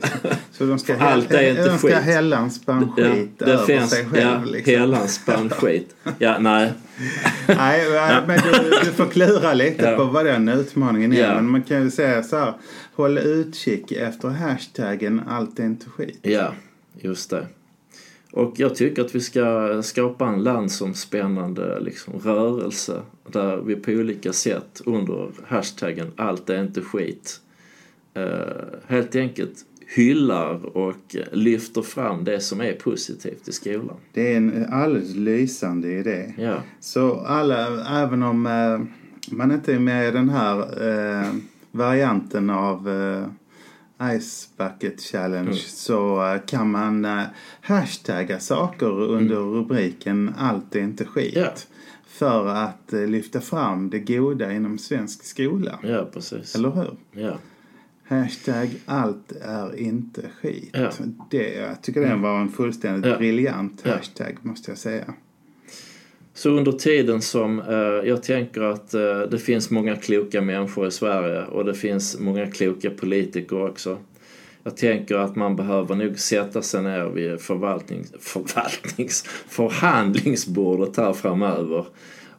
Så 0.52 0.66
de 0.66 0.80
ska, 0.80 0.98
Allt 1.00 1.32
är 1.32 1.50
inte 1.50 1.70
de 1.70 1.78
ska 1.78 1.88
skit. 1.88 1.98
hälla 1.98 2.38
en 2.38 2.52
spann 2.52 2.92
skit 2.96 3.42
över 3.42 3.66
finns, 3.66 3.90
sig 3.92 4.06
själv. 4.06 4.22
ja, 4.22 4.52
liksom. 4.52 4.94
en 4.94 5.08
spann 5.08 5.50
skit. 5.62 5.96
Ja, 6.20 6.38
nej. 6.40 6.74
Nej, 7.48 7.86
men 8.28 8.40
du, 8.44 8.70
du 8.86 8.92
får 8.92 9.06
klura 9.06 9.54
lite 9.54 9.86
Ja. 9.86 9.98
på 9.98 10.04
vad 10.04 10.26
den 10.26 10.50
utmaningen 10.50 11.14
är. 11.14 11.22
Ja. 11.22 11.36
Men 11.36 11.50
man 11.50 11.62
kan 11.64 11.84
ju 11.84 11.92
säga 11.92 12.24
så 12.24 12.38
här. 12.38 12.54
Håll 12.96 13.18
utkik 13.18 13.92
efter 13.92 14.28
hashtaggen 14.28 15.22
allt 15.30 15.60
är 15.60 15.64
inte 15.64 15.90
skit. 15.90 16.20
Ja, 16.22 16.54
just 17.02 17.30
det. 17.30 17.48
Och 18.38 18.60
jag 18.60 18.76
tycker 18.76 19.02
att 19.02 19.16
vi 19.16 19.22
ska 19.22 19.80
skapa 19.84 20.28
en 20.28 20.44
landsomspännande 20.44 21.80
liksom, 21.80 22.14
rörelse 22.20 23.02
där 23.32 23.58
vi 23.58 23.76
på 23.76 23.92
olika 23.92 24.34
sätt 24.34 24.82
under 24.86 25.30
hashtaggen 25.48 26.12
allt 26.16 26.50
är 26.50 26.62
inte 26.62 26.82
skit 26.82 27.42
eh, 28.14 28.24
helt 28.88 29.16
enkelt 29.16 29.66
hyllar 29.96 30.78
och 30.78 31.16
lyfter 31.32 31.82
fram 31.82 32.24
det 32.24 32.40
som 32.40 32.62
är 32.62 32.74
positivt 32.74 33.48
i 33.48 33.52
skolan. 33.52 33.96
Det 34.14 34.34
är 34.34 34.38
en 34.38 34.66
alldeles 34.72 35.16
lysande 35.16 35.92
idé. 35.92 36.34
Ja, 36.38 36.56
Så 36.80 37.20
alla, 37.20 37.88
även 38.04 38.24
om 38.24 38.46
eh, 38.46 38.80
man 39.36 39.52
inte 39.52 39.74
är 39.74 39.80
med 39.80 40.08
i 40.08 40.12
den 40.12 40.30
här 40.30 40.60
eh, 40.90 41.34
varianten 41.72 42.50
av 42.50 42.90
Ice 44.20 44.50
Bucket 44.58 45.02
Challenge 45.02 45.54
så 45.56 46.26
eh, 46.34 46.42
kan 46.46 46.72
man 46.72 47.06
eh, 47.06 47.24
hashtagga 47.62 48.40
saker 48.40 48.92
under 49.02 49.36
rubriken 49.36 50.34
Allt 50.38 50.76
är 50.76 50.80
inte 50.80 51.06
skit. 51.06 51.34
Ja. 51.36 51.54
För 52.08 52.48
att 52.48 52.94
eh, 52.94 53.08
lyfta 53.08 53.42
fram 53.42 53.90
det 53.90 54.00
goda 54.00 54.54
inom 54.54 54.78
svensk 54.78 55.24
skola. 55.24 55.80
ja 55.84 56.10
precis. 56.14 56.56
Eller 56.56 56.72
hur? 56.72 56.98
Ja, 57.12 57.38
Hashtag 58.10 58.70
allt 58.86 59.32
är 59.32 59.76
inte 59.80 60.22
skit. 60.42 60.76
Det, 61.30 61.54
jag 61.56 61.82
tycker 61.82 62.02
det 62.02 62.16
var 62.16 62.40
en 62.42 62.50
fullständigt 62.52 63.12
Ja. 63.12 63.18
briljant 63.18 63.82
Ja. 63.86 63.92
hashtag 63.96 64.38
måste 64.42 64.72
jag 64.72 64.78
säga. 64.78 65.14
Så 66.38 66.50
under 66.50 66.72
tiden 66.72 67.22
som 67.22 67.60
eh, 67.60 68.10
jag 68.10 68.24
tänker 68.24 68.62
att 68.62 68.94
eh, 68.94 69.20
det 69.20 69.40
finns 69.40 69.70
många 69.70 69.96
kloka 69.96 70.42
människor 70.42 70.88
i 70.88 70.92
Sverige 70.92 71.46
och 71.46 71.66
det 71.66 71.74
finns 71.74 72.20
många 72.20 72.52
kloka 72.52 72.90
politiker 72.90 73.66
också. 73.66 73.98
Jag 74.64 74.78
tänker 74.78 75.16
att 75.16 75.36
man 75.36 75.56
behöver 75.56 75.96
nog 75.96 76.20
sätta 76.20 76.62
sig 76.62 76.84
ner 76.84 77.06
vid 77.06 77.42
förvaltnings, 77.42 78.14
förvaltnings, 78.20 79.24
förhandlingsbordet 79.48 80.98
här 80.98 81.14
framöver 81.14 81.86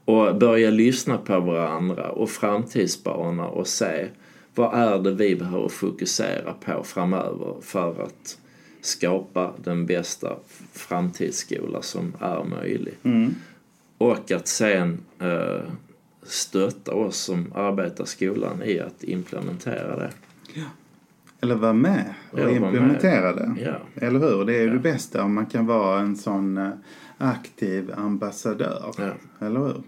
och 0.05 0.37
börja 0.37 0.71
lyssna 0.71 1.19
på 1.19 1.41
varandra 1.41 2.11
och 2.11 2.31
framtidsspana 2.31 3.47
och 3.47 3.67
se 3.67 4.07
vad 4.55 4.75
är 4.75 4.99
det 4.99 5.13
vi 5.13 5.37
behöver 5.37 5.69
fokusera 5.69 6.53
på 6.53 6.85
framöver 6.85 7.55
för 7.63 8.03
att 8.03 8.39
skapa 8.81 9.53
den 9.65 9.87
bästa 9.87 10.37
framtidsskola 10.73 11.83
som 11.83 12.17
är 12.21 12.45
möjlig. 12.45 12.95
Mm. 13.03 13.35
Och 13.99 14.31
att 14.33 14.49
sen 14.49 15.01
eh, 15.21 15.61
stötta 16.23 16.93
oss 16.95 17.17
som 17.17 17.53
arbetar 17.55 18.05
skolan 18.05 18.63
i 18.63 18.81
att 18.81 19.05
implementera 19.05 19.97
det. 19.97 20.11
Eller 21.41 21.55
vara 21.55 21.73
med 21.73 22.15
och 22.31 22.39
Ja, 22.39 22.45
vara 22.45 22.53
implementera 22.57 23.33
det. 23.33 23.55
Ja. 23.61 24.07
Eller 24.07 24.21
hur? 24.21 24.45
Det 24.45 24.57
är 24.57 24.61
ju 24.61 24.67
Ja. 24.67 24.73
det 24.73 24.79
bästa 24.79 25.23
om 25.25 25.35
man 25.35 25.47
kan 25.47 25.67
vara 25.67 26.01
en 26.01 26.17
sån 26.17 26.59
eh, 26.59 26.71
aktiv 27.19 27.93
ambassadör. 27.97 28.95
Ja. 28.99 29.47
Eller 29.47 29.61
hur? 29.61 29.83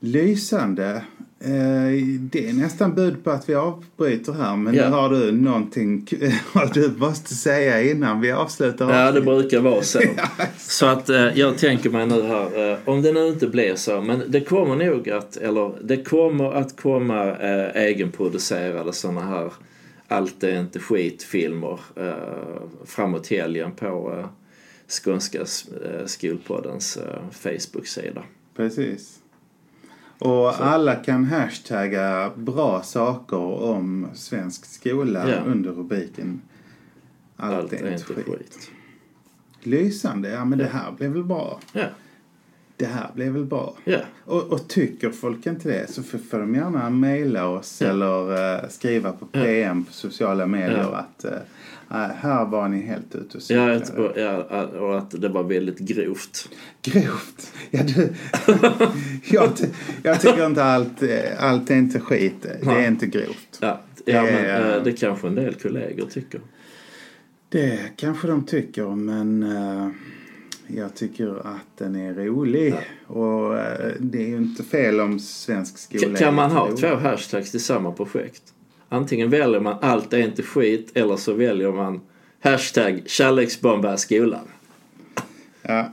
Lysande. 0.00 1.04
Eh, 1.44 1.92
Det 2.20 2.48
är 2.48 2.52
nästan 2.52 2.94
bud 2.94 3.24
på 3.24 3.30
att 3.30 3.48
vi 3.48 3.54
avbryter 3.54 4.32
här. 4.32 4.56
Men 4.56 4.74
Ja. 4.74 4.88
nu 4.88 4.94
har 4.96 5.10
du 5.10 5.32
någonting 5.32 6.06
vad 6.52 6.74
du 6.74 6.92
måste 6.96 7.34
säga 7.34 7.82
innan 7.82 8.20
vi 8.20 8.32
avslutar 8.32 8.92
Ja, 9.04 9.12
det 9.12 9.20
brukar 9.20 9.60
vara 9.60 9.82
så. 9.82 10.00
Så 10.58 10.86
att 10.86 11.08
eh, 11.08 11.38
jag 11.38 11.58
tänker 11.58 11.90
mig 11.90 12.06
nu 12.06 12.22
här, 12.22 12.70
eh, 12.72 12.78
om 12.84 13.02
det 13.02 13.12
nu 13.12 13.28
inte 13.28 13.46
blir 13.46 13.74
så, 13.74 14.00
men 14.00 14.22
det 14.28 14.40
kommer 14.40 14.76
nog 14.76 15.10
att, 15.10 15.36
eller 15.36 15.72
det 15.82 15.96
kommer 16.04 16.52
att 16.52 16.80
komma 16.80 17.36
egenproducerade 17.74 18.92
sådana 18.92 19.20
här 19.20 19.52
allt 20.08 20.44
är 20.44 20.60
inte 20.60 20.78
skitfilmer 20.78 21.80
framåt 22.84 23.26
helgen 23.28 23.72
på 23.72 24.24
Skånska 24.88 25.38
skolpoddens 26.06 26.98
Facebook-sida. 27.32 28.22
Precis. 28.56 29.18
Och 30.24 30.60
alla 30.66 30.94
kan 30.94 31.24
hashtagga 31.24 32.30
bra 32.36 32.82
saker 32.82 33.36
om 33.62 34.06
svensk 34.14 34.64
skola 34.64 35.30
Ja. 35.30 35.36
under 35.46 35.70
rubriken 35.70 36.40
Allt, 37.36 37.54
Allt 37.54 37.72
är 37.72 37.92
inte 37.92 38.04
skit. 38.04 38.26
skit. 38.26 38.70
Lysande. 39.62 40.28
Ja, 40.30 40.44
men 40.44 40.58
det 40.58 40.64
här 40.72 40.92
blev 40.92 41.10
väl 41.12 41.24
bra. 41.24 41.60
Ja, 41.72 41.84
Det 42.76 42.86
här 42.86 43.10
blev 43.14 43.32
väl 43.32 43.44
bra. 43.44 43.74
ja, 43.84 43.98
Och, 44.24 44.42
och 44.52 44.68
tycker 44.68 45.10
folk 45.10 45.46
inte 45.46 45.68
det 45.68 45.90
så 45.92 46.02
får 46.02 46.38
de 46.38 46.54
gärna 46.54 46.90
mejla 46.90 47.46
oss 47.48 47.80
Ja. 47.80 47.88
eller 47.88 48.54
eh, 48.64 48.68
skriva 48.68 49.12
på 49.12 49.26
PM 49.26 49.84
på 49.84 49.92
sociala 49.92 50.46
medier 50.46 50.88
Ja. 50.92 50.96
att 50.96 51.24
eh, 51.24 51.32
nej, 51.88 52.10
här 52.16 52.44
var 52.44 52.68
ni 52.68 52.80
helt 52.82 53.14
ute 53.14 53.38
och 53.38 53.44
ja, 54.16 54.44
ja, 54.50 54.64
och 54.66 54.98
att 54.98 55.10
det 55.10 55.28
var 55.28 55.42
väldigt 55.42 55.78
grovt. 55.78 56.48
Grovt. 56.82 57.52
Ja, 57.70 57.82
du, 57.82 58.08
jag, 59.36 59.50
jag 60.02 60.20
tycker 60.20 60.46
inte 60.46 60.64
allt, 60.64 61.02
eh, 61.02 61.44
allt 61.44 61.70
är 61.70 61.76
inte 61.76 62.00
skit. 62.00 62.42
Det 62.42 62.70
är 62.70 62.88
inte 62.88 63.06
grovt. 63.06 63.58
Ja, 63.60 63.80
ja 64.04 64.22
men 64.22 64.34
är- 64.34 64.76
eh, 64.76 64.82
det 64.82 64.92
kanske 64.92 65.26
en 65.26 65.34
del 65.34 65.54
kollegor 65.54 66.06
tycker. 66.06 66.40
Det 67.48 67.78
kanske 67.96 68.28
de 68.28 68.44
tycker 68.46 68.88
men 68.96 69.42
eh, 69.42 69.88
jag 70.66 70.94
tycker 70.94 71.46
att 71.46 71.78
den 71.78 71.96
är 71.96 72.14
rolig. 72.14 72.74
Och 73.06 73.58
eh, 73.58 73.92
det 74.00 74.22
är 74.22 74.28
ju 74.28 74.36
inte 74.36 74.62
fel 74.62 75.00
om 75.00 75.20
svensk 75.20 75.78
skola 75.78 76.18
Kan, 76.18 76.34
man 76.34 76.50
ha 76.50 76.76
två 76.76 76.94
hashtags 76.94 77.50
till 77.50 77.64
samma 77.64 77.92
projekt? 77.92 78.42
Antingen 78.92 79.30
väljer 79.30 79.60
man 79.60 79.76
allt 79.80 80.12
är 80.12 80.18
inte 80.18 80.42
skit 80.42 80.90
eller 80.94 81.16
så 81.16 81.32
väljer 81.32 81.72
man 81.72 82.00
Hashtag 82.40 83.02
kärleksbomba 83.06 83.96
skolan. 83.96 84.48
Ja. 85.62 85.92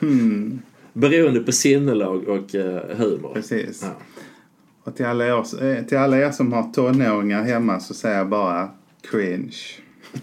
Beroende 0.92 1.40
på 1.40 1.52
sinnelag 1.52 2.28
och 2.28 2.54
eh, 2.54 2.96
humor. 2.96 3.34
Precis. 3.34 3.82
Ja. 3.82 3.96
Och 4.84 4.96
till 4.96 5.06
alla, 5.06 5.26
er, 5.26 5.64
eh, 5.64 5.84
till 5.84 5.98
alla 5.98 6.18
er 6.18 6.30
som 6.30 6.52
har 6.52 6.72
tonåringar 6.72 7.42
hemma 7.42 7.80
så 7.80 7.94
säger 7.94 8.18
jag 8.18 8.28
bara 8.28 8.70
cringe. 9.10 9.56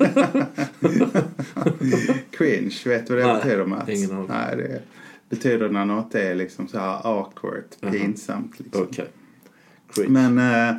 cringe, 2.32 2.76
vet 2.86 3.08
du 3.08 3.16
vad 3.16 3.24
det 3.24 3.34
Nej, 3.34 3.36
betyder 3.44 3.66
Mats? 3.66 3.90
ingen 3.90 4.12
aning. 4.12 4.28
Nej, 4.28 4.58
det 4.58 4.82
betyder 5.30 5.70
när 5.70 5.86
något 5.86 6.16
är 6.16 6.36
liksom 6.36 6.68
så 6.68 6.80
här 6.80 7.00
awkward, 7.04 7.92
pinsamt. 7.92 8.60
Liksom. 8.60 8.82
Okej. 8.82 9.08
Cringe. 9.94 10.10
Men 10.10 10.38
eh, 10.70 10.76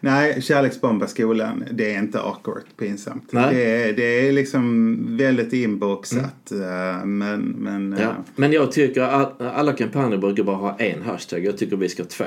nej, 0.00 0.42
kärleksbomba 0.42 1.06
skolan, 1.06 1.64
det 1.72 1.94
är 1.94 1.98
inte 1.98 2.20
awkward, 2.20 2.62
pinsamt. 2.78 3.32
Nej. 3.32 3.54
Det 3.54 3.62
är, 3.88 3.92
det 3.92 4.28
är 4.28 4.32
liksom 4.32 4.96
väldigt 5.16 5.52
inboxat. 5.52 6.52
eh, 6.52 7.04
Men, 7.06 7.40
men 7.40 7.92
eh, 7.92 8.02
Ja. 8.02 8.14
Men 8.36 8.52
jag 8.52 8.72
tycker 8.72 9.00
att 9.02 9.40
alla 9.40 9.72
kampanjer 9.72 10.18
brukar 10.18 10.42
bara 10.42 10.56
ha 10.56 10.76
en 10.78 11.02
hashtag. 11.02 11.44
Jag 11.44 11.58
tycker 11.58 11.76
vi 11.76 11.88
ska 11.88 12.02
ha 12.02 12.08
två. 12.08 12.24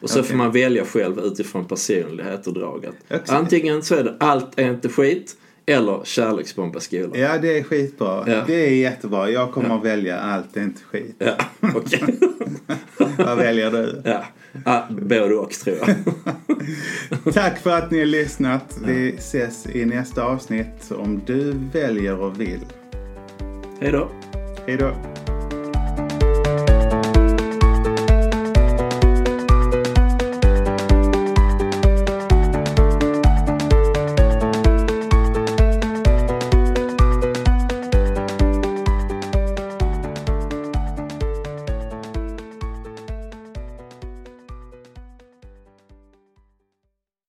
Och 0.00 0.10
så 0.10 0.18
Okej. 0.18 0.30
får 0.30 0.36
man 0.36 0.52
välja 0.52 0.84
själv 0.84 1.18
utifrån 1.18 1.64
personlighet 1.64 2.46
och 2.46 2.54
drag. 2.54 2.86
Antingen 3.28 3.82
så 3.82 3.94
är 3.94 4.04
det 4.04 4.16
allt 4.20 4.58
är 4.58 4.70
inte 4.70 4.88
skit 4.88 5.36
eller 5.66 6.00
kärleksbomba 6.04 6.80
skolan. 6.80 7.20
ja, 7.20 7.38
det 7.38 7.58
är 7.58 7.62
skitbra. 7.62 8.24
Ja. 8.26 8.44
Det 8.46 8.66
är 8.66 8.74
jättebra. 8.74 9.30
Jag 9.30 9.52
kommer 9.52 9.76
att 9.76 9.84
välja 9.84 10.18
allt, 10.18 10.54
det 10.54 10.60
är 10.60 10.64
inte 10.64 10.82
skit. 10.82 11.16
Ja, 11.18 11.36
okej. 11.74 12.18
Vad 13.18 13.36
väljer 13.36 13.70
du? 13.70 14.02
ja. 14.04 14.24
Ah, 14.64 14.82
både 14.90 15.34
och 15.34 15.50
tror 15.50 15.76
jag. 15.76 17.34
Tack 17.34 17.58
för 17.58 17.70
att 17.70 17.90
ni 17.90 17.98
har 17.98 18.06
lyssnat. 18.06 18.78
Vi 18.86 19.14
ses 19.18 19.66
i 19.66 19.84
nästa 19.84 20.24
avsnitt 20.24 20.92
om 20.98 21.22
du 21.26 21.54
väljer 21.72 22.20
och 22.20 22.40
vill. 22.40 22.60
Hej 23.80 23.92
då. 23.92 24.10
Hej 24.66 24.76
då. 24.76 24.92